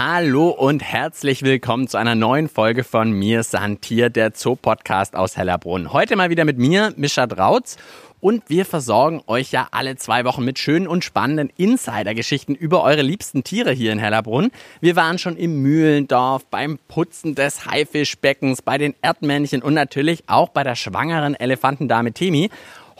Hallo 0.00 0.50
und 0.50 0.80
herzlich 0.80 1.42
willkommen 1.42 1.88
zu 1.88 1.98
einer 1.98 2.14
neuen 2.14 2.48
Folge 2.48 2.84
von 2.84 3.10
Mir 3.10 3.42
Santier, 3.42 4.10
der 4.10 4.30
Zoo-Podcast 4.32 5.16
aus 5.16 5.36
Hellerbrunn. 5.36 5.92
Heute 5.92 6.14
mal 6.14 6.30
wieder 6.30 6.44
mit 6.44 6.56
mir, 6.56 6.94
Mischa 6.96 7.26
Drautz. 7.26 7.76
Und 8.20 8.44
wir 8.46 8.64
versorgen 8.64 9.22
euch 9.26 9.50
ja 9.50 9.66
alle 9.72 9.96
zwei 9.96 10.24
Wochen 10.24 10.44
mit 10.44 10.60
schönen 10.60 10.86
und 10.86 11.04
spannenden 11.04 11.50
Insider-Geschichten 11.56 12.54
über 12.54 12.84
eure 12.84 13.02
liebsten 13.02 13.42
Tiere 13.42 13.72
hier 13.72 13.90
in 13.90 13.98
Hellerbrunn. 13.98 14.52
Wir 14.80 14.94
waren 14.94 15.18
schon 15.18 15.36
im 15.36 15.62
Mühlendorf, 15.62 16.46
beim 16.46 16.78
Putzen 16.86 17.34
des 17.34 17.66
Haifischbeckens, 17.66 18.62
bei 18.62 18.78
den 18.78 18.94
Erdmännchen 19.02 19.62
und 19.62 19.74
natürlich 19.74 20.28
auch 20.28 20.50
bei 20.50 20.62
der 20.62 20.76
schwangeren 20.76 21.34
Elefantendame 21.34 22.12
Temi. 22.12 22.50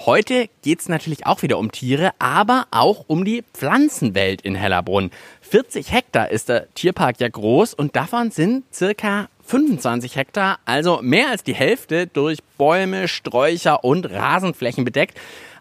Heute 0.07 0.48
geht's 0.62 0.88
natürlich 0.88 1.27
auch 1.27 1.43
wieder 1.43 1.59
um 1.59 1.73
Tiere, 1.73 2.12
aber 2.20 2.66
auch 2.70 3.05
um 3.09 3.25
die 3.25 3.43
Pflanzenwelt 3.52 4.41
in 4.43 4.55
Hellerbrunn. 4.55 5.11
40 5.41 5.93
Hektar 5.93 6.30
ist 6.30 6.48
der 6.48 6.73
Tierpark 6.74 7.19
ja 7.19 7.29
groß 7.29 7.74
und 7.74 7.97
davon 7.97 8.30
sind 8.30 8.62
circa 8.73 9.29
25 9.45 10.15
Hektar, 10.15 10.61
also 10.65 11.01
mehr 11.02 11.30
als 11.30 11.43
die 11.43 11.55
Hälfte 11.55 12.07
durch 12.07 12.38
Bäume, 12.59 13.09
Sträucher 13.09 13.83
und 13.83 14.09
Rasenflächen 14.09 14.84
bedeckt. 14.84 15.19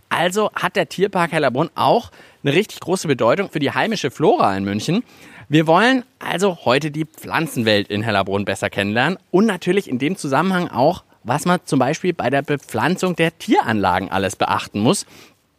Also 0.10 0.52
hat 0.54 0.76
der 0.76 0.88
Tierpark 0.88 1.32
Hellerbrunn 1.32 1.72
auch 1.74 2.12
eine 2.44 2.54
richtig 2.54 2.80
große 2.80 3.08
Bedeutung 3.08 3.50
für 3.50 3.60
die 3.60 3.72
heimische 3.72 4.12
Flora 4.12 4.56
in 4.56 4.66
München. 4.66 5.04
Wir 5.50 5.66
wollen 5.66 6.04
also 6.20 6.60
heute 6.64 6.92
die 6.92 7.06
Pflanzenwelt 7.06 7.88
in 7.88 8.04
Hellerbrunn 8.04 8.46
besser 8.46 8.70
kennenlernen 8.70 9.18
und 9.32 9.48
natürlich 9.48 9.90
in 9.90 9.98
dem 9.98 10.16
Zusammenhang 10.16 10.68
auch 10.68 11.04
was 11.28 11.46
man 11.46 11.60
zum 11.66 11.78
Beispiel 11.78 12.14
bei 12.14 12.30
der 12.30 12.42
Bepflanzung 12.42 13.16
der 13.16 13.38
Tieranlagen 13.38 14.10
alles 14.10 14.38
beachten 14.38 14.80
muss. 14.80 15.06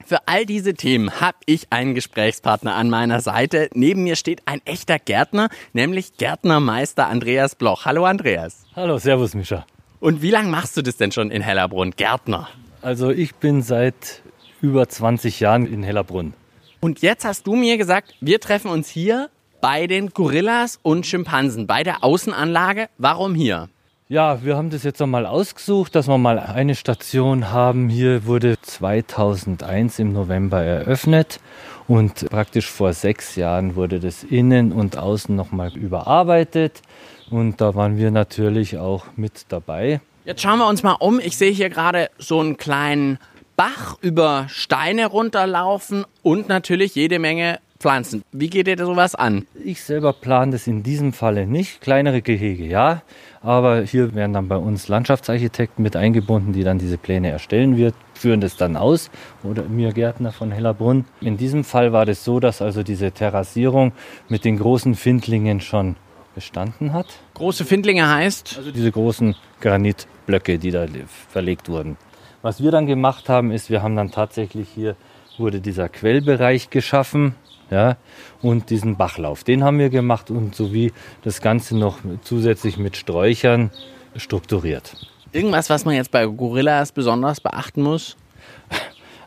Für 0.05 0.27
all 0.27 0.47
diese 0.47 0.73
Themen 0.73 1.20
habe 1.20 1.37
ich 1.45 1.67
einen 1.70 1.95
Gesprächspartner 1.95 2.75
an 2.75 2.89
meiner 2.89 3.20
Seite. 3.20 3.69
Neben 3.75 4.05
mir 4.05 4.17
steht 4.17 4.41
ein 4.47 4.62
echter 4.65 4.98
Gärtner, 4.98 5.51
nämlich 5.75 6.17
Gärtnermeister 6.17 7.09
Andreas 7.09 7.55
Bloch. 7.55 7.84
Hallo 7.84 8.06
Andreas. 8.06 8.65
Hallo, 8.75 8.97
Servus 8.97 9.34
Mischa. 9.34 9.67
Und 10.01 10.23
wie 10.23 10.31
lange 10.31 10.48
machst 10.48 10.77
du 10.78 10.83
das 10.83 10.97
denn 10.97 11.12
schon 11.12 11.31
in 11.31 11.43
Hellerbrunn, 11.43 11.91
Gärtner? 11.91 12.48
Also 12.81 13.11
ich 13.11 13.34
bin 13.34 13.61
seit 13.61 14.23
über 14.62 14.89
20 14.89 15.41
Jahren 15.41 15.67
in 15.67 15.83
Hellerbrunn. 15.83 16.33
Und 16.81 17.03
jetzt 17.03 17.27
hast 17.27 17.47
du 17.47 17.55
mir 17.55 17.77
gesagt, 17.77 18.15
wir 18.21 18.41
treffen 18.41 18.71
uns 18.71 18.89
hier 18.89 19.28
bei 19.61 19.87
den 19.87 20.11
Gorillas 20.11 20.78
und 20.83 21.05
Schimpansen, 21.05 21.67
bei 21.67 21.83
der 21.83 22.03
Außenanlage. 22.05 22.89
Warum 22.97 23.34
hier? 23.34 23.69
Ja, 24.11 24.42
wir 24.42 24.56
haben 24.56 24.70
das 24.70 24.84
jetzt 24.84 25.03
einmal 25.03 25.27
ausgesucht, 25.27 25.95
dass 25.95 26.09
wir 26.09 26.17
mal 26.17 26.39
eine 26.39 26.75
Station 26.75 27.51
haben. 27.51 27.91
Hier 27.91 28.25
wurde 28.25 28.59
2001 28.59 29.98
im 29.98 30.15
November 30.15 30.62
eröffnet 30.62 31.41
und 31.89 32.31
praktisch 32.31 32.70
vor 32.70 32.95
sechs 32.95 33.37
Jahren 33.37 33.77
wurde 33.77 34.00
das 34.00 34.25
innen 34.25 34.73
und 34.73 34.97
außen 34.97 35.37
nochmal 35.37 35.77
überarbeitet. 35.77 36.81
Und 37.28 37.61
da 37.61 37.75
waren 37.75 37.98
wir 37.98 38.11
natürlich 38.11 38.78
auch 38.78 39.05
mit 39.17 39.45
dabei. 39.50 40.00
Jetzt 40.25 40.41
schauen 40.41 40.59
wir 40.59 40.69
uns 40.69 40.83
mal 40.83 40.97
um. 41.00 41.20
Ich 41.20 41.37
sehe 41.37 41.53
hier 41.53 41.69
gerade 41.69 42.09
so 42.17 42.41
einen 42.41 42.56
kleinen 42.56 43.19
Bach 43.56 43.98
über 44.00 44.47
Steine 44.48 45.09
runterlaufen 45.09 46.06
und 46.22 46.48
natürlich 46.48 46.95
jede 46.95 47.19
Menge 47.19 47.59
Pflanzen. 47.79 48.23
Wie 48.33 48.51
geht 48.51 48.67
ihr 48.67 48.77
sowas 48.77 49.15
an? 49.15 49.47
Ich 49.65 49.83
selber 49.83 50.12
plane 50.12 50.53
das 50.53 50.67
in 50.67 50.83
diesem 50.83 51.12
Falle 51.12 51.47
nicht. 51.47 51.81
Kleinere 51.81 52.23
Gehege, 52.23 52.65
ja. 52.65 53.03
Aber 53.41 53.83
hier 53.83 54.15
werden 54.15 54.33
dann 54.33 54.48
bei 54.48 54.57
uns 54.57 54.89
Landschaftsarchitekten 54.89 55.83
mit 55.83 55.95
eingebunden, 55.95 56.53
die 56.53 56.65
dann 56.65 56.79
diese 56.79 56.99
Pläne 56.99 57.31
erstellen 57.31 57.77
wird, 57.77 57.95
führen 58.15 58.41
das 58.41 58.56
dann 58.56 58.77
aus. 58.77 59.11
Oder 59.45 59.62
mir 59.62 59.93
Gärtner 59.93 60.33
von 60.33 60.51
Hellerbrunn. 60.51 61.05
In 61.21 61.37
diesem 61.37 61.62
Fall 61.62 61.93
war 61.93 62.05
das 62.05 62.25
so, 62.25 62.41
dass 62.41 62.61
also 62.61 62.83
diese 62.83 63.12
Terrassierung 63.12 63.93
mit 64.28 64.45
den 64.45 64.59
großen 64.59 64.97
Findlingen 64.97 65.60
schon 65.60 65.95
bestanden 66.34 66.93
hat. 66.93 67.06
Große 67.34 67.65
Findlinge 67.65 68.09
heißt? 68.09 68.56
Also 68.59 68.72
diese 68.72 68.91
großen 68.91 69.37
Granitblöcke, 69.60 70.59
die 70.59 70.72
da 70.72 70.87
verlegt 71.28 71.69
wurden. 71.69 71.97
Was 72.43 72.62
wir 72.62 72.71
dann 72.71 72.87
gemacht 72.87 73.28
haben, 73.28 73.50
ist, 73.50 73.71
wir 73.71 73.83
haben 73.83 73.97
dann 73.97 74.10
tatsächlich 74.10 74.69
hier 74.75 74.97
wurde 75.39 75.60
dieser 75.60 75.89
Quellbereich 75.89 76.71
geschaffen, 76.71 77.34
ja, 77.71 77.97
und 78.43 78.71
diesen 78.71 78.97
Bachlauf. 78.97 79.45
Den 79.45 79.65
haben 79.65 79.79
wir 79.79 79.91
gemacht 79.91 80.31
und 80.31 80.55
sowie 80.55 80.93
das 81.23 81.41
Ganze 81.41 81.77
noch 81.77 81.99
zusätzlich 82.23 82.79
mit 82.79 82.97
Sträuchern 82.97 83.71
strukturiert. 84.17 84.97
Irgendwas, 85.33 85.69
was 85.69 85.84
man 85.84 85.95
jetzt 85.95 86.11
bei 86.11 86.25
Gorillas 86.27 86.93
besonders 86.93 87.41
beachten 87.41 87.83
muss? 87.83 88.17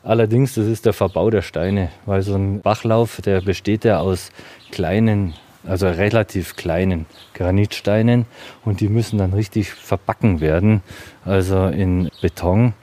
Allerdings, 0.03 0.55
das 0.55 0.65
ist 0.65 0.85
der 0.85 0.93
Verbau 0.93 1.29
der 1.29 1.43
Steine, 1.43 1.89
weil 2.07 2.23
so 2.23 2.33
ein 2.33 2.61
Bachlauf, 2.61 3.21
der 3.21 3.41
besteht 3.41 3.85
ja 3.85 3.99
aus 3.99 4.31
kleinen, 4.71 5.35
also 5.63 5.87
relativ 5.87 6.55
kleinen 6.55 7.05
Granitsteinen 7.35 8.25
und 8.65 8.79
die 8.79 8.89
müssen 8.89 9.19
dann 9.19 9.33
richtig 9.33 9.69
verbacken 9.69 10.41
werden, 10.41 10.81
also 11.23 11.67
in 11.67 12.09
Beton 12.19 12.73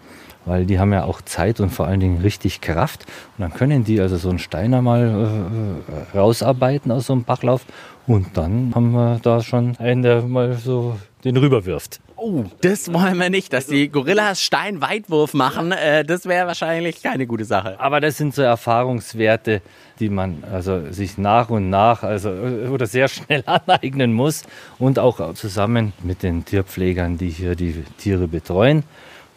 weil 0.44 0.66
die 0.66 0.78
haben 0.78 0.93
ja 0.93 1.04
auch 1.04 1.21
Zeit 1.22 1.60
und 1.60 1.71
vor 1.71 1.87
allen 1.87 2.00
Dingen 2.00 2.21
richtig 2.21 2.60
Kraft. 2.60 3.06
Und 3.37 3.43
dann 3.43 3.53
können 3.53 3.84
die 3.84 4.00
also 4.00 4.16
so 4.16 4.31
einen 4.31 4.38
Steiner 4.38 4.82
mal 4.82 5.82
äh, 6.15 6.16
rausarbeiten 6.16 6.91
aus 6.91 7.06
so 7.06 7.12
einem 7.12 7.25
Bachlauf 7.25 7.65
und 8.09 8.38
dann 8.38 8.72
haben 8.75 8.93
wir 8.93 9.21
da 9.22 9.43
schon 9.43 9.76
einen, 9.76 10.03
der 10.03 10.22
mal 10.22 10.54
so 10.54 10.97
den 11.25 11.37
rüberwirft. 11.37 12.00
Oh, 12.16 12.44
das 12.62 12.93
wollen 12.93 13.19
wir 13.19 13.28
nicht, 13.28 13.53
dass 13.53 13.66
die 13.66 13.91
Gorillas 13.91 14.43
Steinweitwurf 14.43 15.34
machen. 15.34 15.72
Äh, 15.72 16.04
das 16.04 16.25
wäre 16.26 16.47
wahrscheinlich 16.47 17.03
keine 17.03 17.26
gute 17.26 17.44
Sache. 17.44 17.78
Aber 17.78 18.00
das 18.00 18.16
sind 18.16 18.34
so 18.34 18.43
Erfahrungswerte, 18.43 19.60
die 20.00 20.09
man 20.09 20.43
also 20.50 20.91
sich 20.91 21.19
nach 21.19 21.50
und 21.50 21.69
nach 21.70 22.03
also 22.03 22.31
oder 22.31 22.87
sehr 22.87 23.09
schnell 23.09 23.44
aneignen 23.47 24.15
muss 24.15 24.43
und 24.78 24.99
auch 24.99 25.34
zusammen 25.34 25.93
mit 26.03 26.22
den 26.22 26.44
Tierpflegern, 26.47 27.19
die 27.19 27.28
hier 27.28 27.55
die 27.55 27.84
Tiere 27.99 28.26
betreuen 28.26 28.84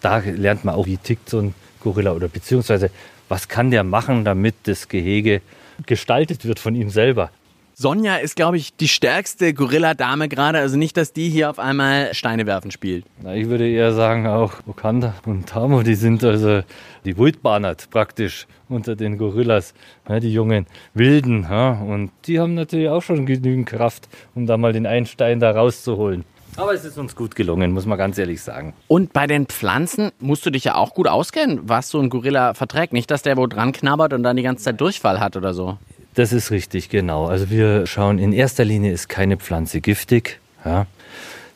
da 0.01 0.17
lernt 0.17 0.66
man 0.66 0.75
auch, 0.75 0.85
wie 0.85 0.97
tickt 0.97 1.29
so 1.29 1.39
ein 1.39 1.53
Gorilla 1.79 2.12
oder 2.12 2.28
beziehungsweise 2.28 2.91
was 3.29 3.47
kann 3.47 3.72
der 3.72 3.84
machen, 3.84 4.25
damit 4.25 4.56
das 4.63 4.89
Gehege 4.89 5.41
gestaltet 5.85 6.45
wird 6.45 6.59
von 6.59 6.75
ihm 6.75 6.89
selber. 6.89 7.31
Sonja 7.73 8.17
ist, 8.17 8.35
glaube 8.35 8.57
ich, 8.57 8.75
die 8.75 8.88
stärkste 8.88 9.53
Gorilla-Dame 9.53 10.29
gerade. 10.29 10.59
Also 10.59 10.78
nicht, 10.78 10.97
dass 10.97 11.13
die 11.13 11.29
hier 11.29 11.50
auf 11.50 11.57
einmal 11.57 12.13
Steine 12.13 12.45
werfen 12.45 12.69
spielt. 12.69 13.06
Na, 13.23 13.34
ich 13.34 13.47
würde 13.47 13.67
eher 13.67 13.94
sagen, 13.94 14.28
auch 14.28 14.53
Okanda 14.67 15.16
und 15.25 15.47
Tamo, 15.47 15.81
die 15.81 15.95
sind 15.95 16.23
also 16.23 16.62
die 17.06 17.18
Wildbahnert 17.18 17.89
praktisch 17.89 18.45
unter 18.69 18.95
den 18.95 19.18
Gorillas. 19.18 19.73
Ja, 20.07 20.19
die 20.19 20.31
jungen 20.31 20.68
Wilden. 20.94 21.47
Ja, 21.50 21.72
und 21.72 22.12
die 22.25 22.39
haben 22.39 22.53
natürlich 22.53 22.89
auch 22.89 23.01
schon 23.01 23.25
genügend 23.25 23.68
Kraft, 23.68 24.07
um 24.35 24.45
da 24.45 24.57
mal 24.57 24.73
den 24.73 24.85
einen 24.85 25.07
Stein 25.07 25.39
da 25.39 25.50
rauszuholen. 25.51 26.23
Aber 26.57 26.73
es 26.73 26.84
ist 26.84 26.97
uns 26.97 27.16
gut 27.16 27.35
gelungen, 27.35 27.72
muss 27.72 27.85
man 27.85 27.97
ganz 27.97 28.17
ehrlich 28.17 28.41
sagen. 28.41 28.73
Und 28.88 29.13
bei 29.13 29.25
den 29.25 29.45
Pflanzen 29.45 30.12
musst 30.19 30.45
du 30.45 30.50
dich 30.50 30.66
ja 30.66 30.75
auch 30.75 30.94
gut 30.94 31.07
auskennen, 31.07 31.62
was 31.63 31.89
so 31.89 32.00
ein 32.00 32.09
Gorilla 32.09 32.53
verträgt. 32.53 32.94
Nicht, 32.94 33.09
dass 33.09 33.22
der 33.22 33.38
wo 33.38 33.47
dran 33.47 33.72
knabbert 33.72 34.13
und 34.13 34.23
dann 34.23 34.35
die 34.35 34.44
ganze 34.44 34.66
Zeit 34.66 34.81
Durchfall 34.81 35.19
hat 35.19 35.38
oder 35.38 35.53
so. 35.53 35.78
Das 36.13 36.34
ist 36.34 36.51
richtig, 36.51 36.89
genau. 36.89 37.28
Also 37.28 37.50
wir 37.50 37.88
schauen, 37.88 38.19
in 38.19 38.34
erster 38.34 38.66
Linie 38.66 38.91
ist 38.91 39.07
keine 39.07 39.38
Pflanze 39.38 39.79
giftig. 39.79 40.39
Ja. 40.66 40.88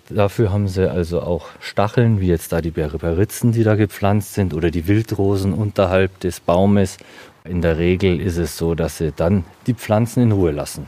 Dafür 0.09 0.53
haben 0.53 0.67
sie 0.67 0.89
also 0.89 1.21
auch 1.21 1.47
Stacheln, 1.59 2.21
wie 2.21 2.27
jetzt 2.27 2.53
da 2.53 2.61
die 2.61 2.71
Berberitzen, 2.71 3.51
die 3.51 3.63
da 3.63 3.75
gepflanzt 3.75 4.35
sind, 4.35 4.53
oder 4.53 4.69
die 4.69 4.87
Wildrosen 4.87 5.51
unterhalb 5.51 6.19
des 6.19 6.39
Baumes. 6.39 6.97
In 7.43 7.61
der 7.61 7.77
Regel 7.77 8.21
ist 8.21 8.37
es 8.37 8.55
so, 8.55 8.75
dass 8.75 8.99
sie 8.99 9.11
dann 9.11 9.43
die 9.67 9.73
Pflanzen 9.73 10.23
in 10.23 10.31
Ruhe 10.31 10.51
lassen. 10.51 10.85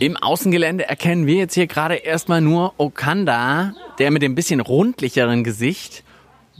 Im 0.00 0.16
Außengelände 0.16 0.88
erkennen 0.88 1.26
wir 1.26 1.34
jetzt 1.34 1.54
hier 1.54 1.66
gerade 1.66 1.96
erstmal 1.96 2.40
nur 2.40 2.72
Okanda, 2.76 3.74
der 3.98 4.12
mit 4.12 4.22
dem 4.22 4.36
bisschen 4.36 4.60
rundlicheren 4.60 5.42
Gesicht. 5.42 6.04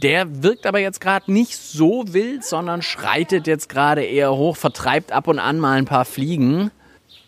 Der 0.03 0.43
wirkt 0.43 0.67
aber 0.67 0.81
jetzt 0.81 1.01
gerade 1.01 1.31
nicht 1.33 1.57
so 1.57 2.05
wild, 2.09 2.45
sondern 2.45 2.83
schreitet 2.83 3.47
jetzt 3.47 3.69
gerade 3.69 4.03
eher 4.03 4.35
hoch, 4.35 4.57
vertreibt 4.57 5.13
ab 5.13 5.29
und 5.29 5.39
an 5.39 5.61
mal 5.61 5.79
ein 5.79 5.85
paar 5.85 6.05
Fliegen 6.05 6.73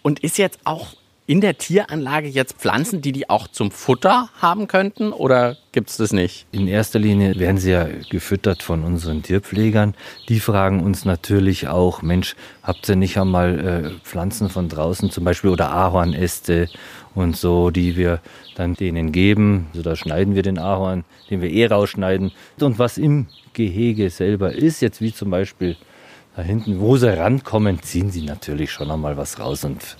und 0.03 0.19
ist 0.19 0.37
jetzt 0.37 0.59
auch 0.65 0.95
in 1.31 1.41
der 1.41 1.57
Tieranlage 1.57 2.27
jetzt 2.27 2.57
Pflanzen, 2.57 3.03
die 3.03 3.13
die 3.13 3.31
auch 3.31 3.47
zum 3.47 3.71
Futter 3.71 4.31
haben 4.43 4.67
könnten 4.67 5.13
oder 5.13 5.57
gibt 5.71 5.89
es 5.89 5.97
das 5.97 6.13
nicht? 6.13 6.45
In 6.51 6.67
erster 6.67 6.99
Linie 6.99 7.39
werden 7.39 7.57
sie 7.57 7.71
ja 7.71 7.87
gefüttert 8.11 8.65
von 8.65 8.83
unseren 8.83 9.23
Tierpflegern. 9.23 9.95
Die 10.29 10.41
fragen 10.41 10.83
uns 10.83 11.05
natürlich 11.05 11.69
auch, 11.69 12.03
Mensch, 12.03 12.35
habt 12.65 12.89
ihr 12.89 12.97
nicht 12.97 13.17
einmal 13.17 13.61
äh, 13.61 13.91
Pflanzen 14.03 14.49
von 14.49 14.69
draußen 14.69 15.13
zum 15.13 15.23
Beispiel 15.23 15.51
oder 15.51 15.71
Ahornäste 15.71 16.69
und 17.15 17.37
so, 17.37 17.71
die 17.71 17.97
wir 17.97 18.19
dann 18.57 18.75
denen 18.75 19.13
geben. 19.13 19.69
Also 19.71 19.83
da 19.83 19.95
schneiden 19.95 20.35
wir 20.35 20.43
den 20.43 20.59
Ahorn, 20.59 21.05
den 21.31 21.43
wir 21.43 21.51
eh 21.53 21.67
rausschneiden. 21.67 22.33
Und 22.59 22.81
was 22.81 22.99
im 22.99 23.29
Gehege 23.53 24.11
selber 24.11 24.53
ist, 24.53 24.83
jetzt 24.83 25.01
wie 25.01 25.15
zum 25.15 25.31
Beispiel 25.31 25.77
da 26.35 26.43
hinten, 26.43 26.81
wo 26.81 26.97
sie 26.97 27.17
rankommen, 27.17 27.81
ziehen 27.83 28.11
sie 28.11 28.23
natürlich 28.23 28.73
schon 28.73 28.91
einmal 28.91 29.17
was 29.17 29.39
raus 29.39 29.63
und 29.63 29.97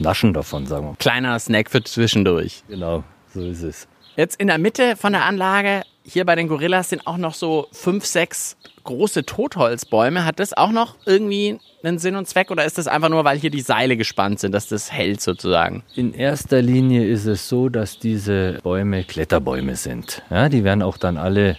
naschen 0.00 0.32
davon, 0.32 0.66
sagen 0.66 0.86
wir. 0.88 0.96
Kleiner 0.96 1.38
Snack 1.38 1.70
für 1.70 1.82
zwischendurch. 1.82 2.62
Genau, 2.68 3.04
so 3.32 3.42
ist 3.42 3.62
es. 3.62 3.88
Jetzt 4.16 4.40
in 4.40 4.46
der 4.46 4.58
Mitte 4.58 4.96
von 4.96 5.12
der 5.12 5.24
Anlage, 5.24 5.82
hier 6.02 6.24
bei 6.24 6.36
den 6.36 6.48
Gorillas, 6.48 6.88
sind 6.88 7.06
auch 7.06 7.18
noch 7.18 7.34
so 7.34 7.68
fünf, 7.72 8.06
sechs 8.06 8.56
große 8.84 9.26
Totholzbäume. 9.26 10.24
Hat 10.24 10.40
das 10.40 10.54
auch 10.54 10.70
noch 10.70 10.96
irgendwie 11.04 11.58
einen 11.82 11.98
Sinn 11.98 12.16
und 12.16 12.26
Zweck 12.26 12.50
oder 12.50 12.64
ist 12.64 12.78
das 12.78 12.88
einfach 12.88 13.10
nur, 13.10 13.24
weil 13.24 13.38
hier 13.38 13.50
die 13.50 13.60
Seile 13.60 13.96
gespannt 13.96 14.40
sind, 14.40 14.52
dass 14.52 14.68
das 14.68 14.90
hält 14.90 15.20
sozusagen? 15.20 15.82
In 15.94 16.14
erster 16.14 16.62
Linie 16.62 17.06
ist 17.06 17.26
es 17.26 17.48
so, 17.48 17.68
dass 17.68 17.98
diese 17.98 18.58
Bäume 18.62 19.04
Kletterbäume 19.04 19.76
sind. 19.76 20.22
Ja, 20.30 20.48
die 20.48 20.64
werden 20.64 20.82
auch 20.82 20.96
dann 20.96 21.18
alle 21.18 21.58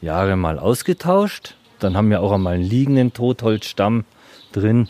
Jahre 0.00 0.36
mal 0.36 0.58
ausgetauscht. 0.58 1.54
Dann 1.80 1.96
haben 1.96 2.08
wir 2.08 2.22
auch 2.22 2.32
einmal 2.32 2.54
einen 2.54 2.62
liegenden 2.62 3.12
Totholzstamm 3.12 4.04
drin. 4.52 4.88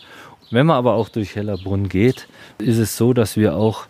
Wenn 0.50 0.66
man 0.66 0.76
aber 0.76 0.94
auch 0.94 1.08
durch 1.08 1.36
Hellerbrunn 1.36 1.88
geht, 1.88 2.28
ist 2.58 2.78
es 2.78 2.96
so, 2.96 3.12
dass 3.12 3.36
wir 3.36 3.56
auch 3.56 3.86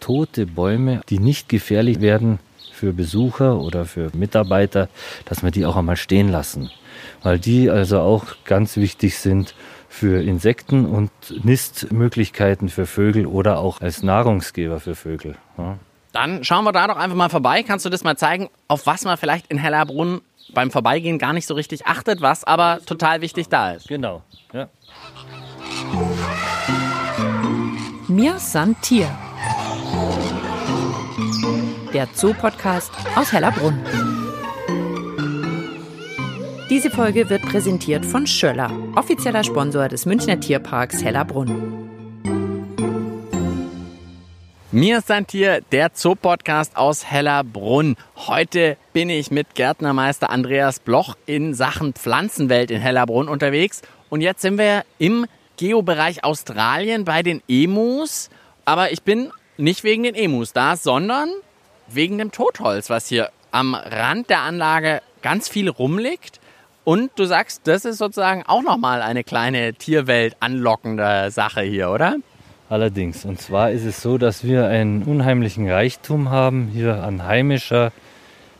tote 0.00 0.46
Bäume, 0.46 1.00
die 1.08 1.18
nicht 1.18 1.48
gefährlich 1.48 2.00
werden 2.00 2.38
für 2.72 2.92
Besucher 2.92 3.58
oder 3.58 3.84
für 3.84 4.10
Mitarbeiter, 4.14 4.88
dass 5.24 5.42
wir 5.42 5.50
die 5.50 5.64
auch 5.64 5.76
einmal 5.76 5.96
stehen 5.96 6.28
lassen. 6.28 6.70
Weil 7.22 7.38
die 7.38 7.70
also 7.70 8.00
auch 8.00 8.24
ganz 8.44 8.76
wichtig 8.76 9.18
sind 9.18 9.54
für 9.88 10.22
Insekten 10.22 10.86
und 10.86 11.10
Nistmöglichkeiten 11.44 12.68
für 12.68 12.84
Vögel 12.86 13.26
oder 13.26 13.58
auch 13.58 13.80
als 13.80 14.02
Nahrungsgeber 14.02 14.80
für 14.80 14.94
Vögel. 14.94 15.36
Ja. 15.56 15.78
Dann 16.12 16.44
schauen 16.44 16.64
wir 16.64 16.72
da 16.72 16.86
doch 16.86 16.96
einfach 16.96 17.16
mal 17.16 17.28
vorbei. 17.28 17.62
Kannst 17.62 17.84
du 17.86 17.90
das 17.90 18.04
mal 18.04 18.16
zeigen, 18.16 18.48
auf 18.68 18.86
was 18.86 19.04
man 19.04 19.16
vielleicht 19.16 19.46
in 19.48 19.58
Hellerbrunn 19.58 20.20
beim 20.52 20.70
Vorbeigehen 20.70 21.18
gar 21.18 21.32
nicht 21.32 21.46
so 21.46 21.54
richtig 21.54 21.86
achtet, 21.86 22.20
was 22.20 22.44
aber 22.44 22.80
total 22.84 23.20
wichtig 23.20 23.48
da 23.48 23.72
ist? 23.72 23.88
Genau. 23.88 24.22
Ja. 24.52 24.68
Mir 28.08 28.38
san 28.38 28.76
Tier. 28.82 29.08
Der 31.94 32.06
Zoo-Podcast 32.12 32.92
aus 33.16 33.32
Hellerbrunn. 33.32 33.80
Diese 36.68 36.90
Folge 36.90 37.30
wird 37.30 37.42
präsentiert 37.42 38.04
von 38.04 38.26
Schöller, 38.26 38.70
offizieller 38.94 39.42
Sponsor 39.42 39.88
des 39.88 40.04
Münchner 40.04 40.38
Tierparks 40.38 41.02
Hellerbrunn. 41.02 41.72
Mir 44.70 44.98
ist 44.98 45.10
ein 45.10 45.26
Tier, 45.26 45.62
der 45.72 45.90
Zoo-Podcast 45.94 46.76
aus 46.76 47.06
Hellerbrunn. 47.06 47.96
Heute 48.16 48.76
bin 48.92 49.08
ich 49.08 49.30
mit 49.30 49.54
Gärtnermeister 49.54 50.28
Andreas 50.28 50.78
Bloch 50.78 51.16
in 51.24 51.54
Sachen 51.54 51.94
Pflanzenwelt 51.94 52.70
in 52.70 52.82
Hellerbrunn 52.82 53.28
unterwegs. 53.28 53.80
Und 54.10 54.20
jetzt 54.20 54.42
sind 54.42 54.58
wir 54.58 54.84
im 54.98 55.26
Geobereich 55.56 56.24
Australien 56.24 57.04
bei 57.04 57.22
den 57.22 57.42
Emus. 57.48 58.30
Aber 58.64 58.92
ich 58.92 59.02
bin 59.02 59.30
nicht 59.56 59.84
wegen 59.84 60.02
den 60.02 60.14
Emus 60.14 60.52
da, 60.52 60.76
sondern 60.76 61.28
wegen 61.88 62.18
dem 62.18 62.32
Totholz, 62.32 62.90
was 62.90 63.08
hier 63.08 63.30
am 63.50 63.74
Rand 63.74 64.30
der 64.30 64.40
Anlage 64.40 65.00
ganz 65.22 65.48
viel 65.48 65.68
rumliegt. 65.68 66.40
Und 66.84 67.12
du 67.16 67.24
sagst, 67.24 67.62
das 67.64 67.84
ist 67.84 67.98
sozusagen 67.98 68.42
auch 68.46 68.62
nochmal 68.62 69.00
eine 69.00 69.24
kleine 69.24 69.74
Tierwelt 69.74 70.36
anlockende 70.40 71.30
Sache 71.30 71.62
hier, 71.62 71.90
oder? 71.90 72.16
Allerdings. 72.68 73.24
Und 73.24 73.40
zwar 73.40 73.70
ist 73.70 73.84
es 73.84 74.02
so, 74.02 74.18
dass 74.18 74.44
wir 74.44 74.66
einen 74.66 75.02
unheimlichen 75.04 75.70
Reichtum 75.70 76.30
haben 76.30 76.68
hier 76.68 77.02
an 77.02 77.24
heimischer 77.24 77.92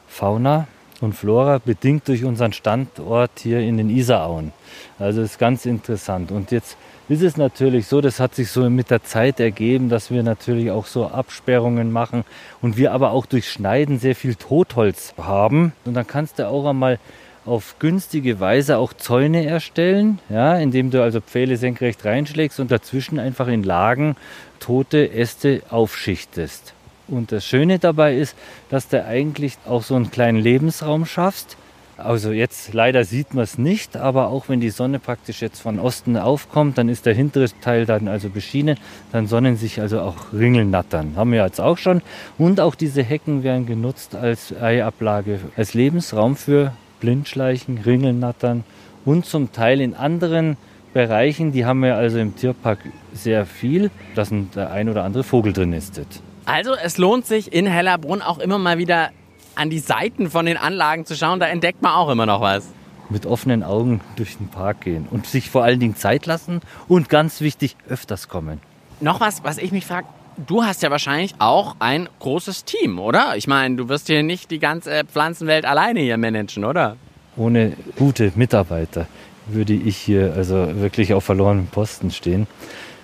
Fauna 0.06 0.68
und 1.04 1.12
Flora, 1.12 1.60
bedingt 1.64 2.08
durch 2.08 2.24
unseren 2.24 2.52
Standort 2.52 3.30
hier 3.38 3.60
in 3.60 3.76
den 3.76 3.90
Isarauen. 3.90 4.52
Also 4.98 5.22
ist 5.22 5.38
ganz 5.38 5.66
interessant. 5.66 6.32
Und 6.32 6.50
jetzt 6.50 6.76
ist 7.08 7.22
es 7.22 7.36
natürlich 7.36 7.86
so, 7.86 8.00
das 8.00 8.18
hat 8.18 8.34
sich 8.34 8.50
so 8.50 8.68
mit 8.70 8.90
der 8.90 9.04
Zeit 9.04 9.38
ergeben, 9.38 9.90
dass 9.90 10.10
wir 10.10 10.22
natürlich 10.22 10.70
auch 10.70 10.86
so 10.86 11.06
Absperrungen 11.06 11.92
machen 11.92 12.24
und 12.62 12.76
wir 12.76 12.92
aber 12.92 13.10
auch 13.10 13.26
durch 13.26 13.50
Schneiden 13.50 13.98
sehr 13.98 14.16
viel 14.16 14.34
Totholz 14.34 15.14
haben. 15.18 15.72
Und 15.84 15.94
dann 15.94 16.06
kannst 16.06 16.38
du 16.38 16.48
auch 16.48 16.66
einmal 16.66 16.98
auf 17.44 17.76
günstige 17.78 18.40
Weise 18.40 18.78
auch 18.78 18.94
Zäune 18.94 19.44
erstellen, 19.44 20.18
ja, 20.30 20.56
indem 20.56 20.90
du 20.90 21.02
also 21.02 21.20
Pfähle 21.20 21.58
senkrecht 21.58 22.04
reinschlägst 22.04 22.58
und 22.58 22.70
dazwischen 22.70 23.18
einfach 23.18 23.48
in 23.48 23.62
Lagen 23.62 24.16
tote 24.60 25.12
Äste 25.12 25.62
aufschichtest. 25.68 26.72
Und 27.08 27.32
das 27.32 27.44
Schöne 27.44 27.78
dabei 27.78 28.16
ist, 28.16 28.36
dass 28.70 28.88
du 28.88 29.04
eigentlich 29.04 29.58
auch 29.66 29.82
so 29.82 29.94
einen 29.94 30.10
kleinen 30.10 30.38
Lebensraum 30.38 31.04
schaffst. 31.06 31.56
Also 31.96 32.32
jetzt 32.32 32.74
leider 32.74 33.04
sieht 33.04 33.34
man 33.34 33.44
es 33.44 33.56
nicht, 33.56 33.96
aber 33.96 34.28
auch 34.28 34.48
wenn 34.48 34.60
die 34.60 34.70
Sonne 34.70 34.98
praktisch 34.98 35.40
jetzt 35.40 35.60
von 35.60 35.78
Osten 35.78 36.16
aufkommt, 36.16 36.76
dann 36.76 36.88
ist 36.88 37.06
der 37.06 37.14
hintere 37.14 37.46
Teil 37.60 37.86
dann 37.86 38.08
also 38.08 38.30
beschienen, 38.30 38.78
dann 39.12 39.28
sonnen 39.28 39.56
sich 39.56 39.80
also 39.80 40.00
auch 40.00 40.32
Ringelnattern. 40.32 41.12
Haben 41.14 41.30
wir 41.30 41.44
jetzt 41.44 41.60
auch 41.60 41.78
schon. 41.78 42.02
Und 42.36 42.58
auch 42.58 42.74
diese 42.74 43.02
Hecken 43.02 43.44
werden 43.44 43.66
genutzt 43.66 44.16
als 44.16 44.52
Eiablage, 44.52 45.38
als 45.56 45.74
Lebensraum 45.74 46.34
für 46.34 46.72
Blindschleichen, 46.98 47.78
Ringelnattern 47.78 48.64
und 49.04 49.24
zum 49.26 49.52
Teil 49.52 49.80
in 49.80 49.94
anderen 49.94 50.56
Bereichen, 50.94 51.52
die 51.52 51.64
haben 51.64 51.80
wir 51.80 51.96
also 51.96 52.18
im 52.18 52.34
Tierpark 52.34 52.78
sehr 53.12 53.46
viel, 53.46 53.90
dass 54.14 54.30
der 54.54 54.70
ein 54.70 54.88
oder 54.88 55.04
andere 55.04 55.22
Vogel 55.22 55.52
drin 55.52 55.70
nistet. 55.70 56.08
Also 56.46 56.74
es 56.74 56.98
lohnt 56.98 57.26
sich 57.26 57.52
in 57.52 57.66
Hellerbrunn 57.66 58.20
auch 58.20 58.38
immer 58.38 58.58
mal 58.58 58.76
wieder 58.76 59.10
an 59.54 59.70
die 59.70 59.78
Seiten 59.78 60.30
von 60.30 60.46
den 60.46 60.56
Anlagen 60.56 61.06
zu 61.06 61.16
schauen. 61.16 61.40
Da 61.40 61.46
entdeckt 61.46 61.80
man 61.80 61.92
auch 61.92 62.10
immer 62.10 62.26
noch 62.26 62.40
was. 62.40 62.68
Mit 63.08 63.24
offenen 63.26 63.62
Augen 63.62 64.00
durch 64.16 64.36
den 64.36 64.48
Park 64.48 64.82
gehen 64.82 65.06
und 65.10 65.26
sich 65.26 65.50
vor 65.50 65.62
allen 65.62 65.80
Dingen 65.80 65.96
Zeit 65.96 66.26
lassen 66.26 66.60
und 66.88 67.08
ganz 67.08 67.40
wichtig, 67.40 67.76
öfters 67.88 68.28
kommen. 68.28 68.60
Noch 69.00 69.20
was, 69.20 69.44
was 69.44 69.58
ich 69.58 69.72
mich 69.72 69.86
frage. 69.86 70.06
Du 70.46 70.64
hast 70.64 70.82
ja 70.82 70.90
wahrscheinlich 70.90 71.34
auch 71.38 71.76
ein 71.78 72.08
großes 72.18 72.64
Team, 72.64 72.98
oder? 72.98 73.36
Ich 73.36 73.46
meine, 73.46 73.76
du 73.76 73.88
wirst 73.88 74.08
hier 74.08 74.22
nicht 74.22 74.50
die 74.50 74.58
ganze 74.58 75.04
Pflanzenwelt 75.04 75.64
alleine 75.64 76.00
hier 76.00 76.16
managen, 76.16 76.64
oder? 76.64 76.96
Ohne 77.36 77.74
gute 77.96 78.32
Mitarbeiter 78.34 79.06
würde 79.46 79.74
ich 79.74 79.96
hier 79.96 80.34
also 80.36 80.80
wirklich 80.80 81.14
auf 81.14 81.24
verlorenen 81.24 81.68
Posten 81.68 82.10
stehen. 82.10 82.46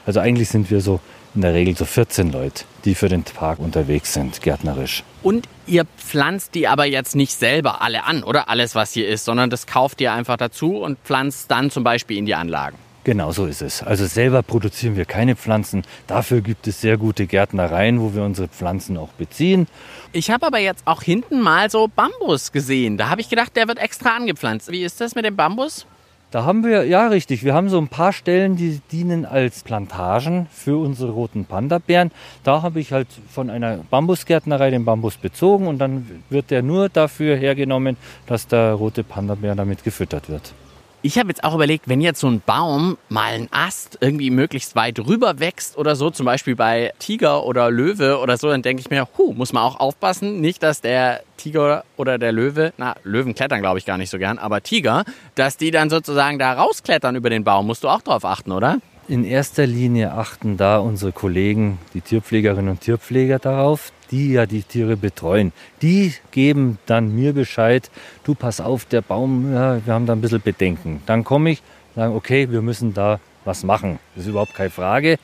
Also 0.07 0.21
eigentlich 0.21 0.49
sind 0.49 0.71
wir 0.71 0.81
so 0.81 1.01
in 1.35 1.43
der 1.43 1.55
Regel 1.55 1.77
so 1.77 1.85
14 1.85 2.33
Leute, 2.33 2.65
die 2.85 2.95
für 2.95 3.09
den 3.09 3.23
Park 3.23 3.59
unterwegs 3.59 4.13
sind, 4.13 4.41
gärtnerisch. 4.43 5.05
Und 5.23 5.49
ihr 5.67 5.85
pflanzt 5.97 6.55
die 6.55 6.67
aber 6.67 6.85
jetzt 6.85 7.15
nicht 7.15 7.33
selber 7.33 7.83
alle 7.83 8.05
an, 8.05 8.23
oder? 8.23 8.49
Alles, 8.49 8.75
was 8.75 8.93
hier 8.93 9.09
ist, 9.09 9.25
sondern 9.25 9.51
das 9.51 9.67
kauft 9.67 10.01
ihr 10.01 10.13
einfach 10.13 10.37
dazu 10.37 10.79
und 10.79 10.99
pflanzt 11.01 11.51
dann 11.51 11.71
zum 11.71 11.85
Beispiel 11.85 12.17
in 12.17 12.27
die 12.27 12.35
Anlagen. 12.35 12.77
Genau 13.03 13.33
so 13.33 13.47
ist 13.47 13.63
es. 13.63 13.83
Also 13.83 14.05
selber 14.05 14.43
produzieren 14.43 14.95
wir 14.95 15.07
keine 15.07 15.35
Pflanzen. 15.35 15.85
Dafür 16.07 16.43
gibt 16.43 16.67
es 16.67 16.83
sehr 16.83 16.99
gute 16.99 17.27
Gärtnereien, 17.27 18.01
wo 18.01 18.15
wir 18.15 18.23
unsere 18.23 18.49
Pflanzen 18.49 18.99
auch 18.99 19.09
beziehen. 19.11 19.69
Ich 20.13 20.31
habe 20.31 20.47
aber 20.47 20.59
jetzt 20.59 20.87
auch 20.87 21.03
hinten 21.03 21.41
mal 21.41 21.71
so 21.71 21.89
Bambus 21.89 22.53
gesehen. 22.53 22.99
Da 22.99 23.09
habe 23.09 23.23
ich 23.23 23.31
gedacht, 23.31 23.57
der 23.57 23.69
wird 23.69 23.79
extra 23.79 24.17
angepflanzt. 24.17 24.71
Wie 24.71 24.83
ist 24.83 25.01
das 25.01 25.15
mit 25.15 25.25
dem 25.25 25.35
Bambus? 25.35 25.87
Da 26.31 26.45
haben 26.45 26.63
wir, 26.63 26.85
ja 26.85 27.09
richtig, 27.09 27.43
wir 27.43 27.55
haben 27.55 27.69
so 27.69 27.79
ein 27.79 27.89
paar 27.89 28.13
Stellen, 28.13 28.55
die 28.55 28.81
dienen 28.93 29.27
als 29.27 29.65
Plantagen 29.65 30.47
für 30.53 30.81
unsere 30.81 31.11
roten 31.11 31.45
Panda-Bären. 31.45 32.13
Da 32.45 32.63
habe 32.63 32.79
ich 32.79 32.93
halt 32.93 33.09
von 33.29 33.51
einer 33.51 33.79
Bambusgärtnerei 33.91 34.71
den 34.71 34.85
Bambus 34.85 35.17
bezogen 35.17 35.67
und 35.67 35.79
dann 35.79 36.23
wird 36.31 36.53
der 36.53 36.63
nur 36.63 36.89
dafür 36.89 37.37
hergenommen, 37.37 37.97
dass 38.27 38.47
der 38.47 38.75
rote 38.75 39.03
Panda-Bär 39.03 39.57
damit 39.57 39.83
gefüttert 39.83 40.29
wird. 40.29 40.53
Ich 41.03 41.19
habe 41.19 41.29
jetzt 41.31 41.45
auch 41.45 41.55
überlegt, 41.55 41.89
wenn 41.89 42.03
jetzt 42.03 42.21
so 42.21 42.29
ein 42.29 42.43
Baum 42.45 42.99
mal 43.09 43.33
ein 43.33 43.49
Ast 43.53 43.97
irgendwie 44.03 44.31
möglichst 44.31 44.77
weit 44.77 44.99
rüber 45.01 45.41
wächst 45.41 45.79
oder 45.79 45.97
so, 45.97 46.11
zum 46.11 46.27
Beispiel 46.27 46.57
bei 46.57 46.93
Tiger 46.99 47.47
oder 47.47 47.71
Löwe 47.71 48.19
oder 48.19 48.37
so, 48.37 48.51
dann 48.51 48.61
denke 48.61 48.83
ich 48.83 48.91
mir, 48.91 49.09
hu, 49.17 49.33
muss 49.33 49.55
man 49.55 49.63
auch 49.63 49.81
aufpassen, 49.81 50.43
nicht, 50.43 50.63
dass 50.63 50.83
der 50.83 51.23
Tiger 51.39 51.85
oder 51.97 52.19
der 52.19 52.33
Löwe, 52.33 52.75
na, 52.77 52.97
Löwen 53.03 53.35
klettern 53.35 53.63
glaube 53.63 53.79
ich 53.79 53.87
gar 53.87 53.97
nicht 53.97 54.11
so 54.11 54.19
gern, 54.19 54.37
aber 54.37 54.63
Tiger, 54.63 55.05
dass 55.37 55.57
die 55.57 55.71
dann 55.71 55.89
sozusagen 55.89 56.39
da 56.39 56.53
rausklettern 56.53 57.17
über 57.17 57.31
den 57.31 57.45
Baum. 57.45 57.67
Musst 57.67 57.83
du 57.83 57.89
auch 57.89 58.03
drauf 58.03 58.27
achten, 58.27 58.53
oder? 58.53 58.77
In 59.11 59.25
erster 59.25 59.67
Linie 59.67 60.13
achten 60.13 60.57
da 60.57 60.79
unsere 60.79 61.11
Kollegen, 61.11 61.81
die 61.95 62.01
Tierpflegerinnen 62.01 62.71
und 62.71 62.81
Tierpfleger 62.81 63.41
darauf, 63.41 63.91
die 64.13 64.35
ja 64.35 64.47
die 64.47 64.63
Tiere 64.63 64.97
betreuen. 64.97 65.53
Die 65.83 66.15
geben 66.31 66.79
dann 66.87 67.13
mir 67.13 67.33
Bescheid, 67.33 67.91
du 68.23 68.37
pass 68.37 68.61
auf, 68.61 68.85
der 68.85 69.03
Baum, 69.03 69.53
ja, 69.53 69.85
wir 69.85 69.95
haben 69.95 70.07
da 70.07 70.13
ein 70.13 70.21
bisschen 70.21 70.43
Bedenken. 70.43 71.03
Dann 71.07 71.25
komme 71.25 71.51
ich, 71.51 71.63
sage, 71.97 72.15
okay, 72.15 72.53
wir 72.53 72.63
müssen 72.63 72.95
da 72.95 73.19
was 73.45 73.65
machen. 73.65 73.99
Das 74.15 74.27
ist 74.27 74.31
überhaupt 74.31 74.55
keine 74.55 74.71
Frage. 74.71 75.19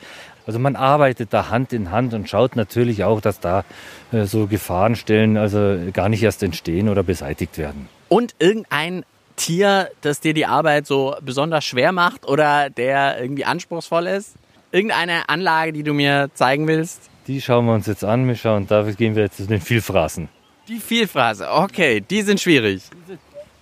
Also 0.45 0.59
man 0.59 0.75
arbeitet 0.75 1.31
da 1.31 1.49
Hand 1.49 1.71
in 1.71 1.89
Hand 1.89 2.13
und 2.13 2.27
schaut 2.27 2.57
natürlich 2.57 3.05
auch, 3.05 3.21
dass 3.21 3.39
da 3.39 3.63
äh, 4.11 4.25
so 4.25 4.47
Gefahrenstellen 4.47 5.37
also 5.37 5.77
gar 5.93 6.09
nicht 6.09 6.23
erst 6.23 6.43
entstehen 6.43 6.89
oder 6.89 7.03
beseitigt 7.03 7.57
werden. 7.57 7.87
Und 8.09 8.35
irgendein 8.39 9.05
Tier, 9.37 9.89
das 10.01 10.19
dir 10.19 10.33
die 10.33 10.45
Arbeit 10.45 10.85
so 10.85 11.15
besonders 11.21 11.63
schwer 11.63 11.93
macht 11.93 12.27
oder 12.27 12.69
der 12.69 13.21
irgendwie 13.21 13.45
anspruchsvoll 13.45 14.07
ist? 14.07 14.35
Irgendeine 14.71 15.29
Anlage, 15.29 15.71
die 15.71 15.83
du 15.83 15.93
mir 15.93 16.29
zeigen 16.33 16.67
willst? 16.67 17.09
Die 17.27 17.41
schauen 17.41 17.65
wir 17.65 17.73
uns 17.73 17.87
jetzt 17.87 18.03
an, 18.03 18.25
Mischa, 18.25 18.55
und 18.55 18.69
da 18.69 18.83
gehen 18.83 19.15
wir 19.15 19.23
jetzt 19.23 19.37
zu 19.37 19.47
den 19.47 19.61
Vielfraßen. 19.61 20.27
Die 20.67 20.79
Vielfraße, 20.79 21.49
okay, 21.49 22.01
die 22.01 22.21
sind 22.23 22.41
schwierig. 22.41 22.83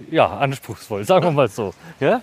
Ja, 0.10 0.38
anspruchsvoll, 0.38 1.03
sagen 1.03 1.25
wir 1.25 1.32
mal 1.32 1.48
so. 1.48 1.74
Ja? 2.00 2.22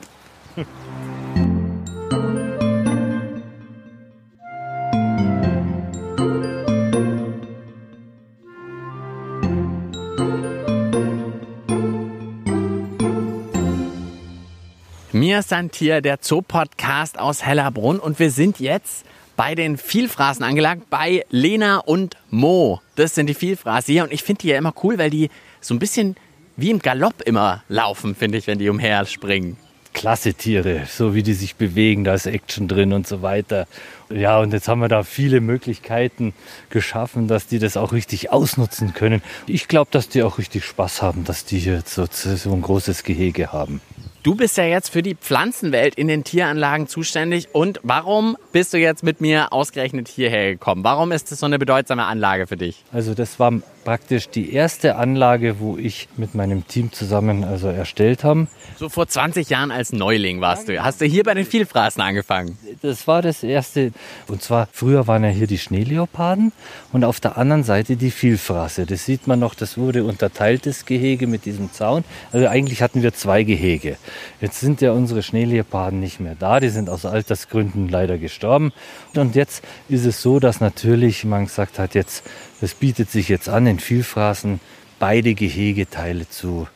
Mir 15.33 15.41
sind 15.41 15.77
hier 15.77 16.03
der 16.03 16.21
Zoopodcast 16.21 17.19
aus 17.19 17.43
Hellerbrunn 17.43 17.99
und 17.99 18.19
wir 18.19 18.31
sind 18.31 18.61
jetzt 18.61 19.07
bei 19.35 19.55
den 19.55 19.79
Vielfraßen 19.79 20.45
angelangt, 20.45 20.91
bei 20.91 21.25
Lena 21.31 21.79
und 21.79 22.19
Mo. 22.29 22.83
Das 22.97 23.15
sind 23.15 23.29
die 23.29 23.35
Vielfraße 23.35 23.93
hier 23.93 24.05
und 24.05 24.13
ich 24.13 24.25
finde 24.25 24.43
die 24.43 24.49
ja 24.49 24.59
immer 24.59 24.75
cool, 24.83 24.99
weil 24.99 25.09
die 25.09 25.31
so 25.63 25.73
ein 25.73 25.79
bisschen 25.79 26.17
wie 26.59 26.71
im 26.71 26.81
Galopp 26.81 27.23
immer 27.23 27.63
laufen, 27.71 28.15
finde 28.15 28.37
ich, 28.37 28.47
wenn 28.47 28.59
die 28.59 28.69
umher 28.69 29.07
springen. 29.07 29.57
Klasse 29.95 30.35
Tiere, 30.35 30.83
so 30.87 31.15
wie 31.15 31.23
die 31.23 31.33
sich 31.33 31.57
bewegen, 31.57 32.05
da 32.05 32.13
ist 32.13 32.27
Action 32.27 32.69
drin 32.69 32.93
und 32.93 33.07
so 33.07 33.23
weiter. 33.23 33.67
Ja, 34.11 34.39
und 34.39 34.53
jetzt 34.53 34.69
haben 34.69 34.83
wir 34.83 34.89
da 34.89 35.03
viele 35.03 35.41
Möglichkeiten 35.41 36.35
geschaffen, 36.69 37.27
dass 37.27 37.47
die 37.47 37.59
das 37.59 37.79
auch 37.79 37.93
richtig 37.93 38.31
ausnutzen 38.31 38.93
können. 38.93 39.23
Ich 39.47 39.67
glaube, 39.67 39.91
dass 39.93 40.11
die 40.11 40.25
auch 40.25 40.37
richtig 40.37 40.67
Spaß 40.67 41.01
haben, 41.01 41.25
dass 41.25 41.47
die 41.47 41.59
hier 41.59 41.83
so, 41.87 42.05
so 42.11 42.53
ein 42.53 42.61
großes 42.61 43.03
Gehege 43.03 43.51
haben. 43.51 43.81
Du 44.23 44.37
bist 44.37 44.57
ja 44.57 44.63
jetzt 44.63 44.91
für 44.91 45.03
die 45.03 45.17
Pflanzenwelt 45.17 45.97
in 45.97 46.07
den 46.07 46.23
Tieranlagen 46.23 46.87
zuständig. 46.87 47.49
Und 47.53 47.81
warum 47.83 48.37
bist 48.53 48.73
du 48.73 48.79
jetzt 48.79 49.03
mit 49.03 49.21
mir 49.21 49.53
ausgerechnet 49.53 50.07
hierher 50.07 50.53
gekommen? 50.53 50.85
Warum 50.85 51.11
ist 51.11 51.33
das 51.33 51.41
so 51.41 51.47
eine 51.47 51.59
bedeutsame 51.59 52.05
Anlage 52.05 52.47
für 52.47 52.57
dich? 52.57 52.85
Also 52.93 53.15
das 53.15 53.41
war 53.41 53.53
praktisch 53.85 54.29
die 54.29 54.53
erste 54.53 54.97
Anlage, 54.97 55.61
wo 55.61 55.77
ich 55.77 56.09
mit 56.17 56.35
meinem 56.35 56.67
Team 56.67 56.93
zusammen 56.93 57.45
also 57.45 57.69
erstellt 57.69 58.25
haben. 58.25 58.49
So 58.77 58.89
vor 58.89 59.07
20 59.07 59.49
Jahren 59.49 59.71
als 59.71 59.93
Neuling 59.93 60.41
warst 60.41 60.69
du. 60.69 60.83
Hast 60.83 61.01
du 61.01 61.05
hier 61.05 61.25
bei 61.25 61.35
den 61.35 61.45
Vielfraßen 61.47 62.01
angefangen? 62.01 62.59
Das 62.83 63.07
war 63.07 63.23
das 63.23 63.43
erste. 63.43 63.93
Und 64.29 64.43
zwar 64.43 64.69
früher 64.73 65.07
waren 65.07 65.25
ja 65.25 65.31
hier 65.31 65.47
die 65.47 65.59
Schneeleoparden 65.59 66.53
und 66.93 67.05
auf 67.05 67.21
der 67.21 67.37
anderen 67.37 67.65
Seite 67.65 67.97
die 67.97 68.11
Vielfraße. 68.11 68.87
Das 68.87 69.05
sieht 69.05 69.27
man 69.27 69.41
noch, 69.41 69.55
das 69.55 69.77
wurde 69.79 70.05
unterteiltes 70.05 70.87
Gehege 70.87 71.27
mit 71.27 71.45
diesem 71.45 71.73
Zaun. 71.73 72.05
Also 72.33 72.47
eigentlich 72.49 72.83
hatten 72.83 73.03
wir 73.03 73.13
zwei 73.15 73.43
Gehege. 73.43 73.97
Jetzt 74.41 74.61
sind 74.61 74.81
ja 74.81 74.93
unsere 74.93 75.23
Schneeleoparden 75.23 76.01
nicht 76.01 76.21
mehr 76.21 76.37
da. 76.39 76.61
Die 76.61 76.69
sind 76.69 76.89
aus 76.89 77.05
Altersgründen 77.05 77.89
leider 77.89 78.19
gestorben. 78.19 78.73
Und 79.17 79.35
jetzt 79.35 79.65
ist 79.89 80.05
es 80.05 80.23
so, 80.23 80.41
dass 80.41 80.61
natürlich 80.61 81.25
man 81.25 81.47
gesagt 81.47 81.79
hat, 81.79 81.95
jetzt, 81.95 82.25
das 82.61 82.75
bietet 82.75 83.11
sich 83.11 83.29
jetzt 83.29 83.49
an, 83.49 83.72
in 83.73 83.81
Vielfraßen 83.81 84.61
beide 84.99 85.35
Gehegeteile 85.35 86.29
zu 86.29 86.69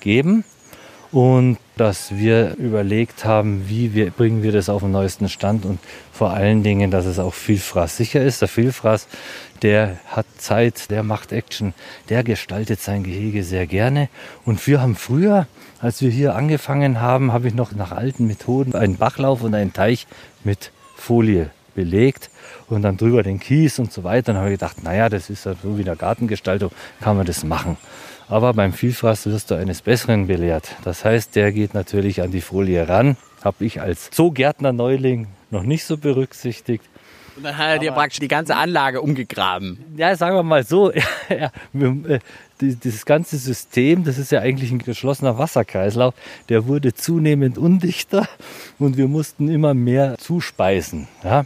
geben. 0.00 0.44
Und 1.10 1.58
dass 1.76 2.16
wir 2.16 2.54
überlegt 2.56 3.26
haben, 3.26 3.68
wie 3.68 3.92
wir, 3.92 4.10
bringen 4.10 4.42
wir 4.42 4.52
das 4.52 4.70
auf 4.70 4.80
den 4.80 4.92
neuesten 4.92 5.28
Stand 5.28 5.66
und 5.66 5.78
vor 6.10 6.30
allen 6.30 6.62
Dingen, 6.62 6.90
dass 6.90 7.04
es 7.04 7.18
auch 7.18 7.34
Vielfraß 7.34 7.98
sicher 7.98 8.22
ist. 8.22 8.40
Der 8.40 8.48
Vielfraß, 8.48 9.08
der 9.60 9.98
hat 10.06 10.24
Zeit, 10.38 10.90
der 10.90 11.02
macht 11.02 11.32
Action, 11.32 11.74
der 12.08 12.24
gestaltet 12.24 12.80
sein 12.80 13.02
Gehege 13.02 13.44
sehr 13.44 13.66
gerne. 13.66 14.08
Und 14.46 14.66
wir 14.66 14.80
haben 14.80 14.96
früher, 14.96 15.46
als 15.80 16.00
wir 16.00 16.10
hier 16.10 16.34
angefangen 16.34 17.00
haben, 17.00 17.30
habe 17.32 17.48
ich 17.48 17.54
noch 17.54 17.72
nach 17.72 17.92
alten 17.92 18.26
Methoden 18.26 18.74
einen 18.74 18.96
Bachlauf 18.96 19.42
und 19.42 19.54
einen 19.54 19.74
Teich 19.74 20.06
mit 20.44 20.70
Folie 20.96 21.50
belegt 21.74 22.30
und 22.72 22.82
dann 22.82 22.96
drüber 22.96 23.22
den 23.22 23.38
Kies 23.38 23.78
und 23.78 23.92
so 23.92 24.04
weiter. 24.04 24.32
Dann 24.32 24.36
habe 24.36 24.48
ich 24.48 24.54
gedacht, 24.58 24.82
naja, 24.82 25.08
das 25.08 25.30
ist 25.30 25.44
ja 25.44 25.54
so 25.62 25.76
wie 25.76 25.80
in 25.80 25.86
der 25.86 25.96
Gartengestaltung, 25.96 26.70
kann 27.00 27.16
man 27.16 27.26
das 27.26 27.44
machen. 27.44 27.76
Aber 28.28 28.54
beim 28.54 28.72
Vielfraß 28.72 29.26
wirst 29.26 29.50
du 29.50 29.54
eines 29.54 29.82
Besseren 29.82 30.26
belehrt. 30.26 30.74
Das 30.84 31.04
heißt, 31.04 31.36
der 31.36 31.52
geht 31.52 31.74
natürlich 31.74 32.22
an 32.22 32.30
die 32.30 32.40
Folie 32.40 32.88
ran. 32.88 33.16
Habe 33.44 33.64
ich 33.64 33.80
als 33.80 34.10
Zoogärtner-Neuling 34.10 35.26
noch 35.50 35.64
nicht 35.64 35.84
so 35.84 35.98
berücksichtigt. 35.98 36.84
Und 37.36 37.44
dann 37.44 37.56
hat 37.56 37.68
er 37.68 37.78
dir 37.78 37.92
praktisch 37.92 38.20
die 38.20 38.28
ganze 38.28 38.56
Anlage 38.56 39.00
umgegraben. 39.00 39.78
Ja, 39.96 40.14
sagen 40.16 40.36
wir 40.36 40.42
mal 40.42 40.64
so, 40.64 40.92
ja, 41.28 41.50
äh, 41.74 42.18
dieses 42.60 43.04
ganze 43.04 43.38
System, 43.38 44.04
das 44.04 44.18
ist 44.18 44.32
ja 44.32 44.40
eigentlich 44.40 44.70
ein 44.70 44.78
geschlossener 44.78 45.38
Wasserkreislauf, 45.38 46.14
der 46.48 46.66
wurde 46.66 46.94
zunehmend 46.94 47.58
undichter 47.58 48.28
und 48.78 48.96
wir 48.96 49.08
mussten 49.08 49.48
immer 49.48 49.74
mehr 49.74 50.16
zuspeisen. 50.18 51.08
Ja 51.24 51.44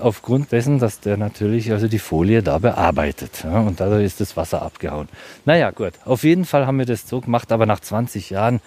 aufgrund 0.00 0.52
dessen, 0.52 0.78
dass 0.78 1.00
der 1.00 1.16
natürlich 1.16 1.72
also 1.72 1.88
die 1.88 1.98
Folie 1.98 2.42
da 2.42 2.58
bearbeitet. 2.58 3.44
Ja, 3.44 3.60
und 3.60 3.80
dadurch 3.80 4.04
ist 4.04 4.20
das 4.20 4.36
Wasser 4.36 4.62
abgehauen. 4.62 5.08
Naja, 5.44 5.70
gut. 5.70 5.92
Auf 6.04 6.24
jeden 6.24 6.44
Fall 6.44 6.66
haben 6.66 6.78
wir 6.78 6.86
das 6.86 7.08
so 7.08 7.20
gemacht, 7.20 7.52
aber 7.52 7.66
nach 7.66 7.80
20 7.80 8.30
Jahren, 8.30 8.60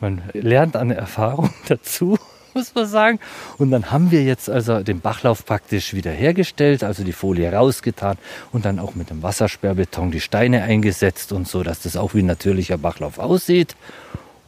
man 0.00 0.22
lernt 0.32 0.76
an 0.76 0.90
Erfahrung 0.90 1.50
dazu 1.68 2.18
muss 2.54 2.74
man 2.74 2.86
sagen. 2.86 3.20
Und 3.58 3.70
dann 3.70 3.90
haben 3.90 4.10
wir 4.10 4.24
jetzt 4.24 4.50
also 4.50 4.82
den 4.82 5.00
Bachlauf 5.00 5.44
praktisch 5.44 5.94
wieder 5.94 6.10
hergestellt, 6.10 6.82
also 6.82 7.04
die 7.04 7.12
Folie 7.12 7.52
rausgetan 7.52 8.18
und 8.52 8.64
dann 8.64 8.78
auch 8.78 8.94
mit 8.94 9.10
dem 9.10 9.22
Wassersperrbeton 9.22 10.10
die 10.10 10.20
Steine 10.20 10.62
eingesetzt 10.62 11.32
und 11.32 11.48
so, 11.48 11.62
dass 11.62 11.80
das 11.80 11.96
auch 11.96 12.14
wie 12.14 12.22
ein 12.22 12.26
natürlicher 12.26 12.78
Bachlauf 12.78 13.18
aussieht. 13.18 13.76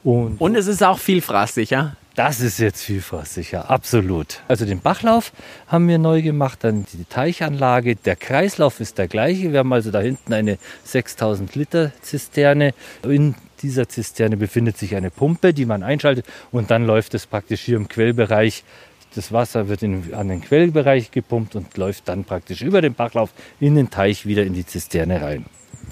Und, 0.04 0.40
und 0.40 0.56
es 0.56 0.66
ist 0.66 0.82
auch 0.82 0.98
vielfraßsicher. 0.98 1.96
Das 2.14 2.40
ist 2.40 2.58
jetzt 2.58 2.82
vielfraßsicher, 2.82 3.70
absolut. 3.70 4.42
Also 4.46 4.66
den 4.66 4.80
Bachlauf 4.80 5.32
haben 5.66 5.88
wir 5.88 5.96
neu 5.96 6.20
gemacht, 6.20 6.58
dann 6.62 6.84
die 6.92 7.04
Teichanlage. 7.04 7.96
Der 7.96 8.16
Kreislauf 8.16 8.80
ist 8.80 8.98
der 8.98 9.08
gleiche. 9.08 9.52
Wir 9.52 9.60
haben 9.60 9.72
also 9.72 9.90
da 9.90 10.00
hinten 10.00 10.34
eine 10.34 10.58
6000 10.84 11.54
Liter 11.54 11.92
Zisterne. 12.02 12.74
In 13.02 13.34
dieser 13.62 13.88
Zisterne 13.88 14.36
befindet 14.36 14.76
sich 14.76 14.94
eine 14.94 15.10
Pumpe, 15.10 15.54
die 15.54 15.64
man 15.64 15.82
einschaltet 15.82 16.26
und 16.50 16.70
dann 16.70 16.84
läuft 16.84 17.14
es 17.14 17.26
praktisch 17.26 17.62
hier 17.62 17.76
im 17.76 17.88
Quellbereich. 17.88 18.62
Das 19.14 19.32
Wasser 19.32 19.68
wird 19.68 19.82
in, 19.82 20.12
an 20.12 20.28
den 20.28 20.42
Quellbereich 20.42 21.12
gepumpt 21.12 21.56
und 21.56 21.74
läuft 21.78 22.08
dann 22.08 22.24
praktisch 22.24 22.60
über 22.60 22.82
den 22.82 22.92
Bachlauf 22.92 23.30
in 23.58 23.74
den 23.74 23.88
Teich 23.88 24.26
wieder 24.26 24.42
in 24.42 24.52
die 24.52 24.66
Zisterne 24.66 25.22
rein. 25.22 25.46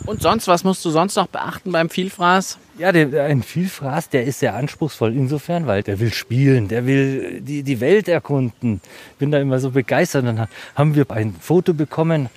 Und 0.06 0.23
sonst, 0.23 0.49
was 0.49 0.64
musst 0.64 0.85
du 0.85 0.90
sonst 0.90 1.16
noch 1.16 1.26
beachten 1.26 1.73
beim 1.73 1.90
Vielfraß? 1.90 2.59
Ja, 2.78 2.92
der, 2.92 3.25
ein 3.25 3.42
Vielfraß, 3.42 4.09
der 4.09 4.25
ist 4.25 4.40
sehr 4.40 4.54
anspruchsvoll 4.54 5.14
insofern, 5.14 5.66
weil 5.66 5.82
der 5.82 6.00
will 6.00 6.12
spielen, 6.12 6.68
der 6.68 6.87
will 6.87 7.40
die, 7.42 7.62
die 7.62 7.80
Welt 7.80 8.09
erkunden. 8.09 8.80
Bin 9.18 9.30
da 9.30 9.38
immer 9.38 9.61
so 9.61 9.70
begeistert. 9.70 10.25
Dann 10.25 10.49
haben 10.75 10.94
wir 10.94 11.11
ein 11.11 11.35
Foto 11.38 11.75
bekommen, 11.75 12.30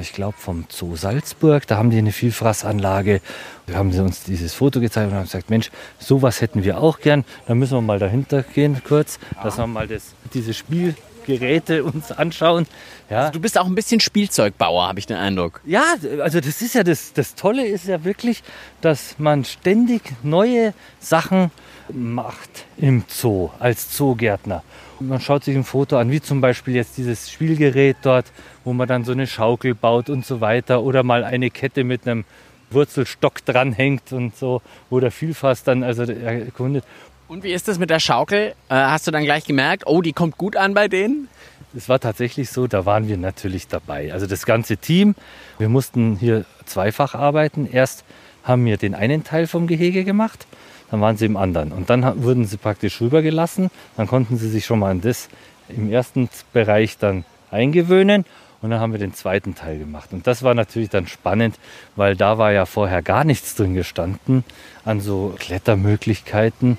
ich 0.00 0.12
glaube 0.12 0.36
vom 0.38 0.66
Zoo 0.68 0.94
Salzburg, 0.94 1.66
da 1.66 1.76
haben 1.76 1.90
die 1.90 1.98
eine 1.98 2.12
Vielfraßanlage. 2.12 3.20
Da 3.66 3.74
haben 3.74 3.92
sie 3.92 4.02
uns 4.02 4.22
dieses 4.22 4.54
Foto 4.54 4.80
gezeigt 4.80 5.10
und 5.10 5.16
haben 5.16 5.24
gesagt, 5.24 5.50
Mensch, 5.50 5.70
sowas 5.98 6.40
hätten 6.40 6.62
wir 6.62 6.80
auch 6.80 7.00
gern. 7.00 7.24
Da 7.46 7.54
müssen 7.54 7.76
wir 7.76 7.82
mal 7.82 7.98
dahinter 7.98 8.42
gehen 8.42 8.80
kurz, 8.86 9.18
dass 9.42 9.58
wir 9.58 9.66
mal 9.66 9.88
das, 9.88 10.14
dieses 10.32 10.56
Spiel 10.56 10.94
Geräte 11.28 11.84
uns 11.84 12.10
anschauen. 12.10 12.66
Ja. 13.10 13.20
Also 13.20 13.32
du 13.32 13.40
bist 13.40 13.58
auch 13.58 13.66
ein 13.66 13.74
bisschen 13.74 14.00
Spielzeugbauer, 14.00 14.88
habe 14.88 14.98
ich 14.98 15.06
den 15.06 15.18
Eindruck. 15.18 15.60
Ja, 15.66 15.84
also 16.22 16.40
das 16.40 16.62
ist 16.62 16.74
ja 16.74 16.82
das, 16.82 17.12
das 17.12 17.34
Tolle 17.34 17.66
ist 17.66 17.86
ja 17.86 18.02
wirklich, 18.04 18.42
dass 18.80 19.16
man 19.18 19.44
ständig 19.44 20.02
neue 20.22 20.72
Sachen 21.00 21.50
macht 21.90 22.64
im 22.78 23.04
Zoo 23.08 23.50
als 23.58 23.90
Zoogärtner. 23.90 24.62
Man 25.00 25.20
schaut 25.20 25.44
sich 25.44 25.54
ein 25.54 25.64
Foto 25.64 25.98
an, 25.98 26.10
wie 26.10 26.20
zum 26.20 26.40
Beispiel 26.40 26.74
jetzt 26.74 26.96
dieses 26.96 27.30
Spielgerät 27.30 27.98
dort, 28.02 28.26
wo 28.64 28.72
man 28.72 28.88
dann 28.88 29.04
so 29.04 29.12
eine 29.12 29.26
Schaukel 29.26 29.74
baut 29.74 30.10
und 30.10 30.24
so 30.26 30.40
weiter 30.40 30.82
oder 30.82 31.02
mal 31.02 31.24
eine 31.24 31.50
Kette 31.50 31.84
mit 31.84 32.08
einem 32.08 32.24
Wurzelstock 32.70 33.44
dranhängt 33.44 34.12
und 34.12 34.36
so, 34.36 34.60
wo 34.90 34.98
der 34.98 35.10
Vielfass 35.10 35.62
dann 35.62 35.82
also 35.82 36.02
erkundet. 36.02 36.84
Und 37.28 37.42
wie 37.42 37.52
ist 37.52 37.68
das 37.68 37.78
mit 37.78 37.90
der 37.90 38.00
Schaukel? 38.00 38.54
Äh, 38.70 38.74
hast 38.74 39.06
du 39.06 39.10
dann 39.10 39.22
gleich 39.22 39.44
gemerkt, 39.44 39.82
oh, 39.86 40.00
die 40.00 40.14
kommt 40.14 40.38
gut 40.38 40.56
an 40.56 40.72
bei 40.72 40.88
denen? 40.88 41.28
Es 41.76 41.86
war 41.90 42.00
tatsächlich 42.00 42.48
so, 42.48 42.66
da 42.66 42.86
waren 42.86 43.06
wir 43.06 43.18
natürlich 43.18 43.68
dabei. 43.68 44.14
Also 44.14 44.26
das 44.26 44.46
ganze 44.46 44.78
Team, 44.78 45.14
wir 45.58 45.68
mussten 45.68 46.16
hier 46.16 46.46
zweifach 46.64 47.14
arbeiten. 47.14 47.68
Erst 47.70 48.04
haben 48.44 48.64
wir 48.64 48.78
den 48.78 48.94
einen 48.94 49.24
Teil 49.24 49.46
vom 49.46 49.66
Gehege 49.66 50.04
gemacht, 50.04 50.46
dann 50.90 51.02
waren 51.02 51.18
sie 51.18 51.26
im 51.26 51.36
anderen. 51.36 51.72
Und 51.72 51.90
dann 51.90 52.22
wurden 52.22 52.46
sie 52.46 52.56
praktisch 52.56 52.98
rübergelassen. 53.02 53.70
Dann 53.98 54.06
konnten 54.06 54.38
sie 54.38 54.48
sich 54.48 54.64
schon 54.64 54.78
mal 54.78 54.90
an 54.90 55.02
das 55.02 55.28
im 55.68 55.92
ersten 55.92 56.30
Bereich 56.54 56.96
dann 56.96 57.26
eingewöhnen. 57.50 58.24
Und 58.62 58.70
dann 58.70 58.80
haben 58.80 58.92
wir 58.92 58.98
den 58.98 59.12
zweiten 59.12 59.54
Teil 59.54 59.78
gemacht. 59.78 60.12
Und 60.12 60.26
das 60.26 60.42
war 60.42 60.54
natürlich 60.54 60.88
dann 60.88 61.06
spannend, 61.06 61.56
weil 61.94 62.16
da 62.16 62.38
war 62.38 62.52
ja 62.52 62.64
vorher 62.64 63.02
gar 63.02 63.24
nichts 63.24 63.54
drin 63.54 63.74
gestanden 63.74 64.44
an 64.84 65.00
so 65.00 65.34
Klettermöglichkeiten 65.38 66.78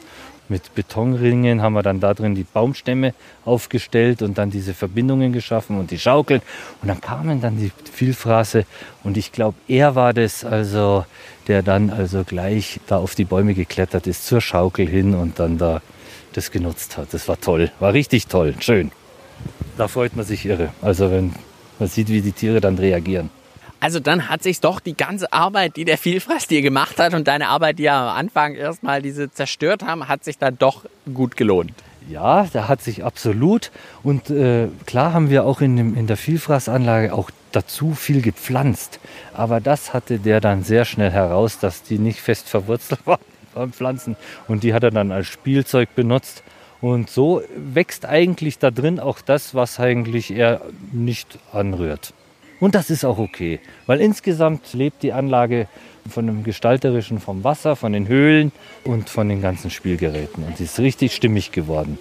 mit 0.50 0.76
Betonringen 0.76 1.62
haben 1.62 1.74
wir 1.74 1.84
dann 1.84 2.00
da 2.00 2.14
drin 2.14 2.36
die 2.36 2.44
Baumstämme 2.44 3.14
aufgestellt 3.46 4.22
und 4.22 4.38
dann 4.38 4.50
diese 4.50 4.74
Verbindungen 4.74 5.34
geschaffen 5.34 5.78
und 5.80 5.92
die 5.92 6.00
Schaukeln. 6.00 6.42
Und 6.82 6.88
dann 6.88 7.02
kamen 7.02 7.42
dann 7.42 7.58
die 7.58 7.72
Vielfraße 7.92 8.66
und 9.04 9.18
ich 9.18 9.32
glaube, 9.32 9.58
er 9.68 9.96
war 9.96 10.14
das 10.14 10.44
also, 10.44 11.06
der 11.48 11.64
dann 11.64 11.90
also 11.90 12.24
gleich 12.24 12.80
da 12.88 12.98
auf 12.98 13.16
die 13.16 13.26
Bäume 13.26 13.54
geklettert 13.54 14.08
ist, 14.08 14.26
zur 14.26 14.42
Schaukel 14.42 14.88
hin 14.88 15.16
und 15.16 15.40
dann 15.40 15.58
da 15.58 15.82
das 16.34 16.52
genutzt 16.52 16.98
hat. 16.98 17.14
Das 17.14 17.28
war 17.28 17.40
toll, 17.40 17.72
war 17.80 17.94
richtig 17.94 18.28
toll, 18.28 18.56
schön. 18.60 18.92
Da 19.78 19.88
freut 19.88 20.16
man 20.16 20.26
sich 20.26 20.46
irre. 20.46 20.70
Also 20.82 21.12
wenn 21.12 21.34
man 21.80 21.88
sieht, 21.88 22.10
wie 22.10 22.22
die 22.22 22.34
Tiere 22.34 22.60
dann 22.62 22.78
reagieren. 22.78 23.30
Also 23.80 24.00
dann 24.00 24.28
hat 24.30 24.44
sich 24.44 24.60
doch 24.60 24.80
die 24.80 24.96
ganze 24.96 25.32
Arbeit, 25.32 25.78
die 25.78 25.86
der 25.86 25.98
Vielfraß 25.98 26.48
dir 26.48 26.62
gemacht 26.62 27.00
hat 27.00 27.14
und 27.14 27.28
deine 27.28 27.48
Arbeit, 27.48 27.80
die 27.80 27.84
ja 27.84 28.10
am 28.10 28.18
Anfang 28.18 28.56
erstmal 28.56 29.02
diese 29.02 29.32
zerstört 29.32 29.84
haben, 29.84 30.08
hat 30.08 30.24
sich 30.24 30.38
dann 30.38 30.58
doch 30.58 30.86
gut 31.14 31.38
gelohnt. 31.38 31.72
Ja, 32.10 32.48
da 32.52 32.68
hat 32.68 32.82
sich 32.82 33.04
absolut. 33.06 33.72
Und 34.04 34.30
äh, 34.32 34.68
klar 34.86 35.14
haben 35.14 35.30
wir 35.30 35.46
auch 35.46 35.62
in, 35.62 35.78
dem, 35.78 35.96
in 35.96 36.08
der 36.08 36.18
Vielfraßanlage 36.18 37.14
auch 37.14 37.30
dazu 37.52 37.94
viel 37.94 38.22
gepflanzt. 38.22 39.00
Aber 39.34 39.62
das 39.62 39.94
hatte 39.94 40.20
der 40.20 40.42
dann 40.42 40.64
sehr 40.64 40.86
schnell 40.86 41.12
heraus, 41.12 41.60
dass 41.60 41.84
die 41.84 42.00
nicht 42.00 42.20
fest 42.20 42.50
verwurzelt 42.50 43.02
waren, 43.54 43.72
Pflanzen. 43.72 44.18
Und 44.48 44.64
die 44.64 44.74
hat 44.74 44.84
er 44.84 44.92
dann 44.92 45.12
als 45.12 45.28
Spielzeug 45.28 45.96
benutzt. 45.96 46.44
Und 46.82 47.10
so 47.10 47.44
wächst 47.56 48.06
eigentlich 48.06 48.58
da 48.58 48.72
drin 48.72 49.00
auch 49.00 49.22
das, 49.22 49.54
was 49.54 49.80
eigentlich 49.80 50.32
er 50.32 50.62
nicht 50.92 51.38
anrührt. 51.52 52.14
Und 52.60 52.76
das 52.76 52.90
ist 52.90 53.06
auch 53.06 53.18
okay, 53.18 53.60
weil 53.86 54.02
insgesamt 54.02 54.74
lebt 54.74 55.02
die 55.04 55.14
Anlage 55.14 55.68
von 56.10 56.28
dem 56.28 56.44
Gestalterischen 56.44 57.20
vom 57.20 57.44
Wasser, 57.44 57.76
von 57.76 57.94
den 57.94 58.08
Höhlen 58.08 58.52
und 58.84 59.10
von 59.10 59.30
den 59.30 59.42
ganzen 59.42 59.70
Spielgeräten. 59.70 60.44
Und 60.44 60.58
sie 60.58 60.66
ist 60.66 60.80
richtig 60.80 61.16
stimmig 61.16 61.52
geworden. 61.52 61.98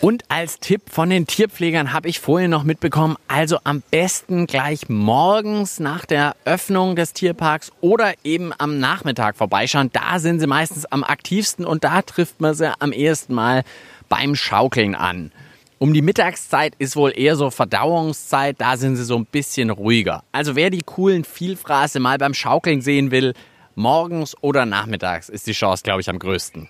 Und 0.00 0.24
als 0.28 0.60
Tipp 0.60 0.80
von 0.88 1.10
den 1.10 1.26
Tierpflegern 1.26 1.92
habe 1.92 2.08
ich 2.08 2.20
vorhin 2.20 2.50
noch 2.50 2.64
mitbekommen, 2.64 3.16
also 3.28 3.58
am 3.64 3.82
besten 3.90 4.46
gleich 4.46 4.88
morgens 4.88 5.78
nach 5.78 6.06
der 6.06 6.36
Öffnung 6.46 6.96
des 6.96 7.12
Tierparks 7.12 7.70
oder 7.82 8.14
eben 8.24 8.54
am 8.56 8.78
Nachmittag 8.78 9.36
vorbeischauen. 9.36 9.90
Da 9.92 10.18
sind 10.18 10.40
sie 10.40 10.46
meistens 10.46 10.86
am 10.86 11.04
aktivsten 11.04 11.66
und 11.66 11.84
da 11.84 12.00
trifft 12.00 12.40
man 12.40 12.54
sie 12.54 12.72
am 12.80 12.92
ehesten 12.92 13.34
mal 13.34 13.62
beim 14.08 14.34
Schaukeln 14.36 14.94
an. 14.94 15.32
Um 15.82 15.94
die 15.94 16.02
Mittagszeit 16.02 16.74
ist 16.78 16.94
wohl 16.94 17.10
eher 17.18 17.36
so 17.36 17.48
Verdauungszeit, 17.48 18.60
da 18.60 18.76
sind 18.76 18.96
sie 18.96 19.04
so 19.04 19.16
ein 19.16 19.24
bisschen 19.24 19.70
ruhiger. 19.70 20.24
Also 20.30 20.54
wer 20.54 20.68
die 20.68 20.82
coolen 20.82 21.24
Vielfraße 21.24 22.00
mal 22.00 22.18
beim 22.18 22.34
Schaukeln 22.34 22.82
sehen 22.82 23.10
will, 23.10 23.32
morgens 23.76 24.36
oder 24.42 24.66
nachmittags 24.66 25.30
ist 25.30 25.46
die 25.46 25.52
Chance, 25.52 25.82
glaube 25.82 26.02
ich, 26.02 26.10
am 26.10 26.18
größten. 26.18 26.68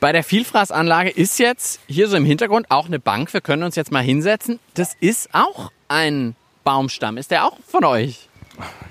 Bei 0.00 0.10
der 0.10 0.24
Vielfraßanlage 0.24 1.10
ist 1.10 1.38
jetzt 1.38 1.78
hier 1.86 2.08
so 2.08 2.16
im 2.16 2.24
Hintergrund 2.24 2.68
auch 2.68 2.86
eine 2.86 2.98
Bank. 2.98 3.32
Wir 3.32 3.42
können 3.42 3.62
uns 3.62 3.76
jetzt 3.76 3.92
mal 3.92 4.02
hinsetzen. 4.02 4.58
Das 4.74 4.96
ist 4.98 5.28
auch 5.32 5.70
ein 5.86 6.34
Baumstamm. 6.64 7.18
Ist 7.18 7.30
der 7.30 7.46
auch 7.46 7.56
von 7.68 7.84
euch? 7.84 8.28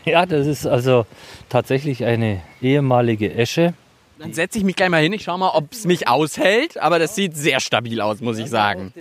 Ja, 0.05 0.25
das 0.25 0.48
ist 0.48 0.65
also 0.65 1.05
tatsächlich 1.50 2.05
eine 2.05 2.41
ehemalige 2.62 3.34
Esche. 3.34 3.74
Dann 4.17 4.31
setze 4.31 4.60
ich 4.60 4.63
mich 4.63 4.77
gleich 4.77 4.89
mal 4.89 5.01
hin. 5.01 5.12
Ich 5.12 5.24
schaue 5.24 5.39
mal, 5.39 5.50
ob 5.50 5.74
es 5.74 5.86
mich 5.86 6.08
aushält. 6.08 6.77
Aber 6.77 7.00
das 7.00 7.15
sieht 7.15 7.36
sehr 7.36 7.60
stabil 7.60 8.00
aus, 8.00 8.22
muss 8.22 8.38
ich 8.38 8.48
sagen. 8.48 8.93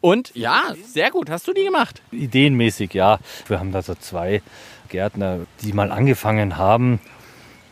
Und 0.00 0.32
ja, 0.34 0.74
sehr 0.84 1.10
gut. 1.10 1.30
Hast 1.30 1.48
du 1.48 1.52
die 1.52 1.64
gemacht? 1.64 2.02
Ideenmäßig, 2.12 2.94
ja. 2.94 3.18
Wir 3.46 3.58
haben 3.58 3.72
da 3.72 3.82
so 3.82 3.94
zwei 3.94 4.42
Gärtner, 4.88 5.40
die 5.62 5.72
mal 5.72 5.92
angefangen 5.92 6.56
haben, 6.56 7.00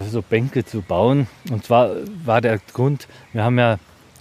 so 0.01 0.23
Bänke 0.23 0.65
zu 0.65 0.83
bauen. 0.83 1.27
Und 1.51 1.65
zwar 1.65 1.91
war 2.25 2.41
der 2.41 2.59
Grund, 2.73 3.09
wir 3.33 3.45
haben 3.45 3.59
ja 3.59 3.79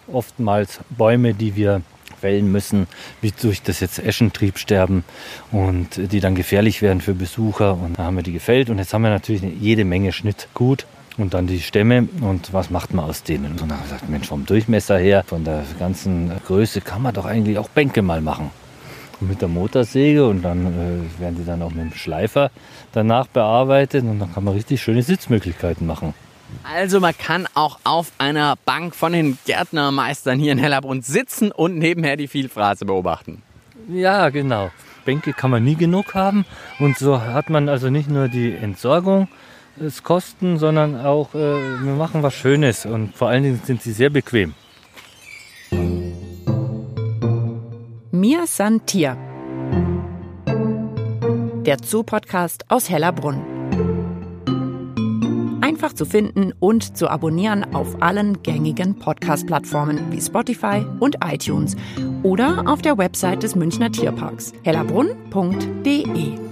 oftmals 0.07 0.79
Bäume, 0.89 1.33
die 1.33 1.55
wir 1.55 1.81
fällen 2.19 2.51
müssen, 2.51 2.88
wie 3.21 3.31
durch 3.31 3.62
das 3.62 3.81
jetzt 3.81 4.00
Eschentriebsterben 4.00 5.03
und 5.51 6.12
die 6.12 6.19
dann 6.19 6.35
gefährlich 6.35 6.81
werden 6.81 7.01
für 7.01 7.13
Besucher. 7.13 7.74
Und 7.74 8.00
da 8.00 8.03
haben 8.03 8.15
wir 8.15 8.24
die 8.24 8.33
gefällt 8.33 8.69
und 8.69 8.77
jetzt 8.77 8.93
haben 8.93 9.01
wir 9.01 9.09
natürlich 9.09 9.41
jede 9.59 9.85
Menge 9.85 10.12
Schnittgut 10.12 10.85
und 11.17 11.34
dann 11.34 11.48
die 11.48 11.62
Stämme 11.62 12.07
und 12.22 12.53
was 12.53 12.69
macht 12.69 12.93
man 12.93 13.05
aus 13.05 13.24
denen? 13.24 13.51
Und 13.51 13.62
dann 13.62 13.72
haben 13.72 13.79
wir 13.79 13.84
gesagt, 13.84 14.10
Mensch, 14.10 14.27
vom 14.27 14.45
Durchmesser 14.45 14.98
her, 14.98 15.24
von 15.25 15.43
der 15.43 15.63
ganzen 15.79 16.31
Größe 16.45 16.81
kann 16.81 17.01
man 17.01 17.13
doch 17.13 17.25
eigentlich 17.25 17.57
auch 17.57 17.69
Bänke 17.69 18.01
mal 18.01 18.22
machen. 18.22 18.51
Und 19.22 19.29
mit 19.29 19.41
der 19.41 19.48
Motorsäge 19.48 20.27
und 20.27 20.41
dann 20.41 20.65
äh, 20.65 21.22
werden 21.22 21.38
die 21.39 21.45
dann 21.45 21.62
auch 21.62 21.72
mit 21.72 21.91
dem 21.91 21.93
Schleifer 21.93 22.51
danach 22.91 23.27
bearbeitet 23.27 24.03
und 24.03 24.19
dann 24.19 24.34
kann 24.34 24.43
man 24.43 24.53
richtig 24.53 24.81
schöne 24.81 25.03
Sitzmöglichkeiten 25.03 25.88
machen. 25.88 26.13
Also 26.63 27.00
man 27.00 27.17
kann 27.17 27.48
auch 27.53 27.79
auf 27.84 28.12
einer 28.17 28.55
Bank 28.65 28.95
von 28.95 29.13
den 29.13 29.38
Gärtnermeistern 29.45 30.38
hier 30.38 30.51
in 30.51 30.57
Hellerbrunn 30.57 31.01
sitzen 31.01 31.51
und 31.51 31.77
nebenher 31.77 32.17
die 32.17 32.27
Vielfraße 32.27 32.86
beobachten. 32.86 33.41
Ja, 33.88 34.29
genau. 34.29 34.69
Bänke 35.05 35.34
kann 35.34 35.51
man 35.51 35.63
nie 35.63 35.75
genug 35.75 36.15
haben 36.15 36.45
und 36.79 36.98
so 36.98 37.22
hat 37.22 37.50
man 37.50 37.69
also 37.69 37.89
nicht 37.89 38.10
nur 38.10 38.27
die 38.27 38.53
Entsorgung, 38.53 39.27
es 39.79 40.03
Kosten, 40.03 40.58
sondern 40.58 41.00
auch 41.00 41.34
äh, 41.34 41.38
wir 41.38 41.94
machen 41.94 42.24
was 42.24 42.34
Schönes 42.34 42.86
und 42.86 43.15
vor 43.15 43.29
allen 43.29 43.44
Dingen 43.44 43.62
sind 43.63 43.82
sie 43.82 43.91
sehr 43.91 44.10
bequem. 44.10 44.53
Mir 48.11 48.48
san 48.48 48.85
Tier. 48.85 49.18
Der 51.66 51.77
Zoo-Podcast 51.83 52.66
aus 52.70 52.90
Hellerbrunn. 52.90 53.42
Einfach 55.61 55.94
zu 55.94 56.05
finden 56.05 56.53
und 56.59 56.96
zu 56.96 57.09
abonnieren 57.09 57.74
auf 57.74 58.01
allen 58.01 58.42
gängigen 58.44 59.00
Podcast-Plattformen 59.00 60.11
wie 60.11 60.22
Spotify 60.22 60.85
und 61.00 61.18
iTunes 61.25 61.75
oder 62.24 62.64
auf 62.68 62.81
der 62.81 62.98
Website 62.98 63.44
des 63.44 63.55
Münchner 63.55 63.92
Tierparks 63.92 64.53
hellerbrunn.de. 64.64 66.45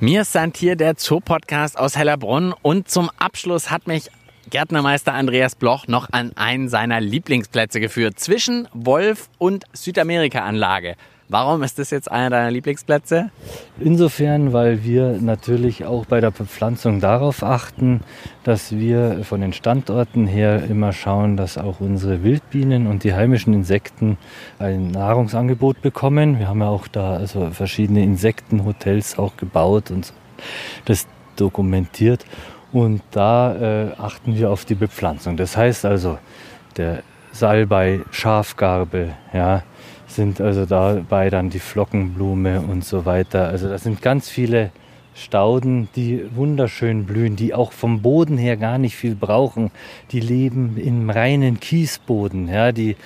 Mir 0.00 0.20
ist 0.20 0.38
hier 0.56 0.76
der 0.76 0.94
Zoo-Podcast 0.96 1.76
aus 1.76 1.96
Hellerbrunn 1.96 2.54
und 2.62 2.88
zum 2.88 3.10
Abschluss 3.18 3.68
hat 3.68 3.88
mich 3.88 4.10
Gärtnermeister 4.48 5.12
Andreas 5.12 5.56
Bloch 5.56 5.88
noch 5.88 6.08
an 6.12 6.30
einen 6.36 6.68
seiner 6.68 7.00
Lieblingsplätze 7.00 7.80
geführt, 7.80 8.20
zwischen 8.20 8.68
Wolf 8.72 9.28
und 9.38 9.64
Südamerika-Anlage. 9.72 10.94
Warum 11.30 11.62
ist 11.62 11.78
das 11.78 11.90
jetzt 11.90 12.10
einer 12.10 12.30
deiner 12.30 12.50
Lieblingsplätze? 12.50 13.30
Insofern, 13.78 14.54
weil 14.54 14.82
wir 14.82 15.18
natürlich 15.20 15.84
auch 15.84 16.06
bei 16.06 16.22
der 16.22 16.30
Bepflanzung 16.30 17.00
darauf 17.00 17.42
achten, 17.42 18.00
dass 18.44 18.72
wir 18.72 19.24
von 19.24 19.42
den 19.42 19.52
Standorten 19.52 20.26
her 20.26 20.64
immer 20.70 20.94
schauen, 20.94 21.36
dass 21.36 21.58
auch 21.58 21.80
unsere 21.80 22.22
Wildbienen 22.22 22.86
und 22.86 23.04
die 23.04 23.12
heimischen 23.12 23.52
Insekten 23.52 24.16
ein 24.58 24.90
Nahrungsangebot 24.90 25.82
bekommen. 25.82 26.38
Wir 26.38 26.48
haben 26.48 26.60
ja 26.60 26.68
auch 26.68 26.88
da 26.88 27.16
also 27.16 27.50
verschiedene 27.50 28.02
Insektenhotels 28.02 29.18
auch 29.18 29.36
gebaut 29.36 29.90
und 29.90 30.14
das 30.86 31.06
dokumentiert. 31.36 32.24
Und 32.72 33.02
da 33.10 33.54
äh, 33.54 33.92
achten 33.98 34.34
wir 34.34 34.50
auf 34.50 34.64
die 34.64 34.74
Bepflanzung. 34.74 35.36
Das 35.36 35.58
heißt 35.58 35.84
also, 35.84 36.16
der 36.78 37.02
Salbei, 37.32 38.00
Schafgarbe, 38.12 39.10
ja, 39.34 39.62
sind 40.08 40.40
also 40.40 40.66
dabei 40.66 41.30
dann 41.30 41.50
die 41.50 41.58
Flockenblume 41.58 42.60
und 42.60 42.84
so 42.84 43.04
weiter. 43.04 43.48
Also 43.48 43.68
das 43.68 43.84
sind 43.84 44.02
ganz 44.02 44.28
viele 44.28 44.70
Stauden, 45.14 45.88
die 45.96 46.24
wunderschön 46.34 47.04
blühen, 47.04 47.36
die 47.36 47.52
auch 47.52 47.72
vom 47.72 48.02
Boden 48.02 48.38
her 48.38 48.56
gar 48.56 48.78
nicht 48.78 48.96
viel 48.96 49.14
brauchen. 49.14 49.70
Die 50.12 50.20
leben 50.20 50.76
im 50.76 51.10
reinen 51.10 51.60
Kiesboden. 51.60 52.48
Ja, 52.48 52.72
die, 52.72 52.96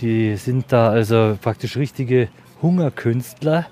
die 0.00 0.36
sind 0.36 0.66
da 0.68 0.90
also 0.90 1.36
praktisch 1.40 1.76
richtige 1.76 2.28
Hungerkünstler, 2.60 3.66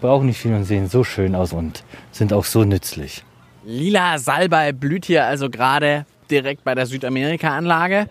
brauchen 0.00 0.26
nicht 0.26 0.38
viel 0.38 0.54
und 0.54 0.64
sehen 0.64 0.88
so 0.88 1.04
schön 1.04 1.34
aus 1.34 1.52
und 1.52 1.84
sind 2.10 2.32
auch 2.32 2.44
so 2.44 2.64
nützlich. 2.64 3.24
Lila 3.64 4.18
Salbei 4.18 4.72
blüht 4.72 5.06
hier 5.06 5.26
also 5.26 5.50
gerade 5.50 6.06
direkt 6.30 6.64
bei 6.64 6.74
der 6.74 6.86
Südamerika-Anlage. 6.86 8.08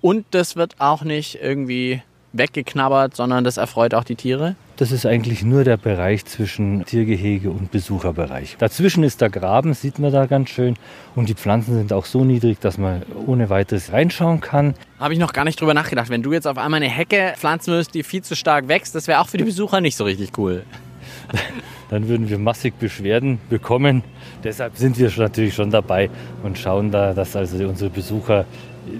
Und 0.00 0.26
das 0.30 0.56
wird 0.56 0.76
auch 0.78 1.02
nicht 1.02 1.38
irgendwie 1.42 2.02
weggeknabbert, 2.32 3.16
sondern 3.16 3.44
das 3.44 3.56
erfreut 3.56 3.94
auch 3.94 4.04
die 4.04 4.14
Tiere? 4.14 4.54
Das 4.76 4.92
ist 4.92 5.04
eigentlich 5.04 5.42
nur 5.42 5.64
der 5.64 5.76
Bereich 5.76 6.24
zwischen 6.24 6.84
Tiergehege 6.86 7.50
und 7.50 7.70
Besucherbereich. 7.70 8.56
Dazwischen 8.58 9.04
ist 9.04 9.20
der 9.20 9.28
Graben, 9.28 9.74
sieht 9.74 9.98
man 9.98 10.12
da 10.12 10.26
ganz 10.26 10.50
schön. 10.50 10.76
Und 11.14 11.28
die 11.28 11.34
Pflanzen 11.34 11.74
sind 11.74 11.92
auch 11.92 12.06
so 12.06 12.24
niedrig, 12.24 12.60
dass 12.60 12.78
man 12.78 13.02
ohne 13.26 13.50
weiteres 13.50 13.92
reinschauen 13.92 14.40
kann. 14.40 14.74
Habe 14.98 15.12
ich 15.12 15.18
noch 15.18 15.32
gar 15.32 15.44
nicht 15.44 15.60
drüber 15.60 15.74
nachgedacht. 15.74 16.08
Wenn 16.08 16.22
du 16.22 16.32
jetzt 16.32 16.46
auf 16.46 16.56
einmal 16.56 16.78
eine 16.78 16.88
Hecke 16.88 17.34
pflanzen 17.36 17.72
würdest, 17.72 17.94
die 17.94 18.02
viel 18.02 18.22
zu 18.22 18.34
stark 18.34 18.68
wächst, 18.68 18.94
das 18.94 19.06
wäre 19.06 19.20
auch 19.20 19.28
für 19.28 19.36
die 19.36 19.44
Besucher 19.44 19.80
nicht 19.80 19.96
so 19.96 20.04
richtig 20.04 20.38
cool. 20.38 20.64
Dann 21.90 22.08
würden 22.08 22.30
wir 22.30 22.38
massig 22.38 22.78
Beschwerden 22.78 23.38
bekommen. 23.50 24.04
Deshalb 24.44 24.76
sind 24.76 24.98
wir 24.98 25.10
natürlich 25.16 25.54
schon 25.54 25.70
dabei 25.70 26.08
und 26.42 26.56
schauen 26.56 26.90
da, 26.90 27.12
dass 27.12 27.34
also 27.34 27.56
unsere 27.68 27.90
Besucher 27.90 28.46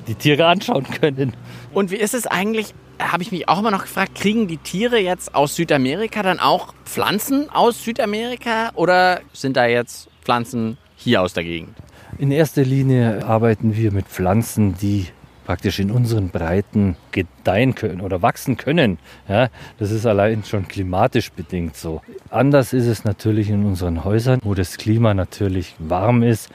die 0.09 0.15
Tiere 0.15 0.47
anschauen 0.47 0.85
können. 1.01 1.35
Und 1.73 1.91
wie 1.91 1.97
ist 1.97 2.15
es 2.15 2.27
eigentlich 2.27 2.75
habe 3.01 3.23
ich 3.23 3.33
mich 3.33 3.49
auch 3.49 3.59
immer 3.59 3.71
noch 3.71 3.83
gefragt, 3.83 4.15
kriegen 4.15 4.47
die 4.47 4.59
Tiere 4.59 4.99
jetzt 4.99 5.35
aus 5.35 5.57
Südamerika 5.57 6.23
dann 6.23 6.39
auch 6.39 6.75
Pflanzen 6.85 7.51
aus 7.51 7.85
Südamerika 7.85 8.71
oder 8.75 9.21
sind 9.33 9.57
da 9.57 9.67
jetzt 9.67 10.09
Pflanzen 10.23 10.77
hier 10.97 11.23
aus 11.23 11.33
der 11.33 11.45
Gegend? 11.45 11.77
In 12.19 12.31
erster 12.31 12.63
Linie 12.63 13.25
arbeiten 13.25 13.77
wir 13.77 13.93
mit 13.93 14.07
Pflanzen, 14.07 14.75
die 14.77 15.07
praktisch 15.51 15.81
in 15.81 15.91
unseren 15.91 16.29
Breiten 16.29 16.95
gedeihen 17.11 17.75
können 17.75 18.03
oder 18.03 18.23
wachsen 18.23 18.57
können. 18.57 18.99
Ja, 19.29 19.49
das 19.81 19.91
ist 19.91 20.07
allein 20.07 20.45
schon 20.45 20.69
klimatisch 20.69 21.33
bedingt 21.33 21.77
so. 21.77 22.03
Anders 22.31 22.73
ist 22.73 22.87
es 22.87 23.03
natürlich 23.03 23.51
in 23.51 23.65
unseren 23.65 24.05
Häusern, 24.05 24.39
wo 24.45 24.55
das 24.55 24.77
Klima 24.77 25.13
natürlich 25.13 25.75
warm 25.81 26.23
ist. 26.23 26.51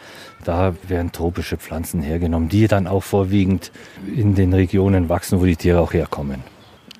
Da 0.46 0.76
werden 0.88 1.12
tropische 1.12 1.58
Pflanzen 1.58 2.02
hergenommen, 2.02 2.48
die 2.48 2.70
dann 2.70 2.88
auch 2.88 3.04
vorwiegend 3.04 3.74
in 4.16 4.34
den 4.34 4.54
Regionen 4.54 5.10
wachsen, 5.10 5.42
wo 5.42 5.46
die 5.46 5.58
Tiere 5.58 5.82
auch 5.82 5.92
herkommen. 5.92 6.42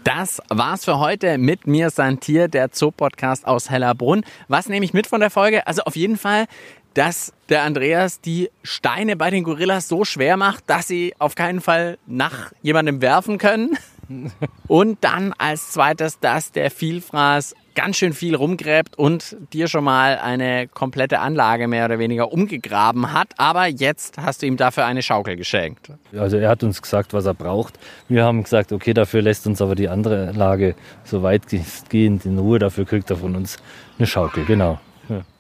Das 0.04 0.42
war's 0.50 0.84
für 0.84 1.00
heute 1.00 1.38
mit 1.38 1.66
mir, 1.66 1.92
Santier, 1.92 2.50
der 2.50 2.72
Zoo-Podcast 2.74 3.48
aus 3.48 3.70
Hellerbrunn. 3.70 4.26
Was 4.50 4.68
nehme 4.68 4.84
ich 4.84 4.92
mit 4.92 5.08
von 5.08 5.22
der 5.22 5.30
Folge? 5.30 5.66
Also 5.66 5.84
auf 5.84 5.96
jeden 5.96 6.18
Fall 6.18 6.48
dass 6.96 7.34
der 7.50 7.64
Andreas 7.64 8.22
die 8.22 8.50
Steine 8.64 9.16
bei 9.16 9.30
den 9.30 9.44
Gorillas 9.44 9.88
so 9.88 10.04
schwer 10.06 10.38
macht, 10.38 10.64
dass 10.68 10.88
sie 10.88 11.14
auf 11.20 11.36
keinen 11.36 11.62
Fall 11.62 12.00
nach 12.08 12.52
jemandem 12.64 13.02
werfen 13.02 13.38
können. 13.38 13.78
Und 14.68 15.04
dann 15.04 15.34
als 15.38 15.72
zweites, 15.72 16.20
dass 16.20 16.52
der 16.52 16.72
Vielfraß 16.72 17.56
ganz 17.76 17.98
schön 17.98 18.14
viel 18.14 18.36
rumgräbt 18.36 18.98
und 18.98 19.36
dir 19.52 19.68
schon 19.68 19.84
mal 19.84 20.18
eine 20.18 20.68
komplette 20.68 21.20
Anlage 21.20 21.68
mehr 21.68 21.86
oder 21.86 22.00
weniger 22.00 22.32
umgegraben 22.32 23.12
hat. 23.12 23.34
Aber 23.38 23.66
jetzt 23.68 24.18
hast 24.18 24.42
du 24.42 24.46
ihm 24.46 24.56
dafür 24.56 24.86
eine 24.86 25.02
Schaukel 25.02 25.36
geschenkt. 25.36 25.92
Also 26.18 26.38
er 26.38 26.50
hat 26.50 26.64
uns 26.64 26.82
gesagt, 26.82 27.14
was 27.14 27.26
er 27.26 27.34
braucht. 27.34 27.78
Wir 28.08 28.24
haben 28.24 28.44
gesagt, 28.44 28.72
okay, 28.72 28.94
dafür 28.94 29.22
lässt 29.22 29.46
uns 29.46 29.62
aber 29.62 29.76
die 29.76 29.90
andere 29.90 30.30
Anlage 30.30 30.76
so 31.04 31.22
weitgehend 31.22 32.26
in 32.26 32.40
Ruhe. 32.40 32.60
Dafür 32.60 32.86
kriegt 32.86 33.10
er 33.10 33.18
von 33.18 33.36
uns 33.36 33.58
eine 33.98 34.08
Schaukel, 34.08 34.46
genau. 34.46 34.80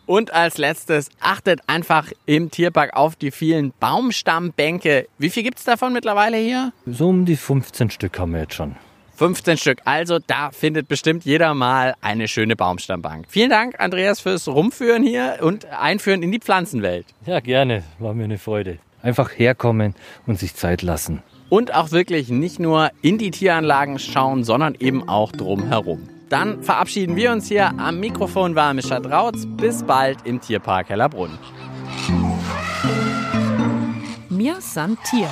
Und 0.06 0.34
als 0.34 0.58
letztes, 0.58 1.10
achtet 1.20 1.62
einfach 1.68 2.12
im 2.26 2.52
Tierpark 2.52 2.96
auf 2.96 3.16
die 3.16 3.32
vielen 3.32 3.74
Baumstammbänke. 3.80 5.08
Wie 5.18 5.30
viel 5.30 5.44
gibt 5.44 5.58
es 5.58 5.64
davon 5.64 5.94
mittlerweile 5.94 6.38
hier? 6.38 6.72
So 6.86 7.10
um 7.10 7.26
die 7.26 7.36
15 7.36 7.90
Stück 7.90 8.20
haben 8.20 8.34
wir 8.34 8.42
jetzt 8.42 8.54
schon. 8.54 8.76
15 9.16 9.58
Stück. 9.58 9.82
Also 9.86 10.20
da 10.20 10.52
findet 10.52 10.88
bestimmt 10.88 11.26
jeder 11.26 11.54
mal 11.54 11.96
eine 12.02 12.28
schöne 12.28 12.56
Baumstammbank. 12.56 13.26
Vielen 13.30 13.50
Dank, 13.50 13.80
Andreas, 13.80 14.20
fürs 14.20 14.48
Rumführen 14.48 15.04
hier 15.04 15.38
und 15.42 15.66
Einführen 15.66 16.22
in 16.22 16.32
die 16.32 16.40
Pflanzenwelt. 16.40 17.06
Ja, 17.26 17.40
gerne. 17.40 17.84
War 18.00 18.14
mir 18.14 18.26
eine 18.26 18.38
Freude. 18.38 18.78
Einfach 19.02 19.32
herkommen 19.32 19.96
und 20.28 20.40
sich 20.40 20.56
Zeit 20.56 20.82
lassen. 20.82 21.24
Und 21.50 21.74
auch 21.74 21.92
wirklich 21.92 22.30
nicht 22.30 22.60
nur 22.60 22.90
in 23.02 23.18
die 23.18 23.32
Tieranlagen 23.32 24.00
schauen, 24.00 24.44
sondern 24.44 24.76
eben 24.76 25.08
auch 25.08 25.32
drumherum. 25.32 26.10
Dann 26.30 26.64
verabschieden 26.64 27.16
wir 27.16 27.32
uns 27.32 27.48
hier. 27.48 27.74
Am 27.78 28.00
Mikrofon 28.00 28.56
war 28.56 28.74
Mischa 28.74 29.00
Drautz. 29.00 29.46
Bis 29.46 29.84
bald 29.84 30.20
im 30.26 30.42
Tierpark 30.42 30.90
Hellerbrunn. 30.90 31.38
Mir 34.30 34.56
san 34.60 34.98
Tier. 35.04 35.30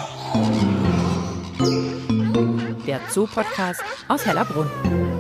Der 2.88 3.00
Zoo-Podcast 3.10 3.82
aus 4.08 4.26
Hellerbrunn. 4.26 5.13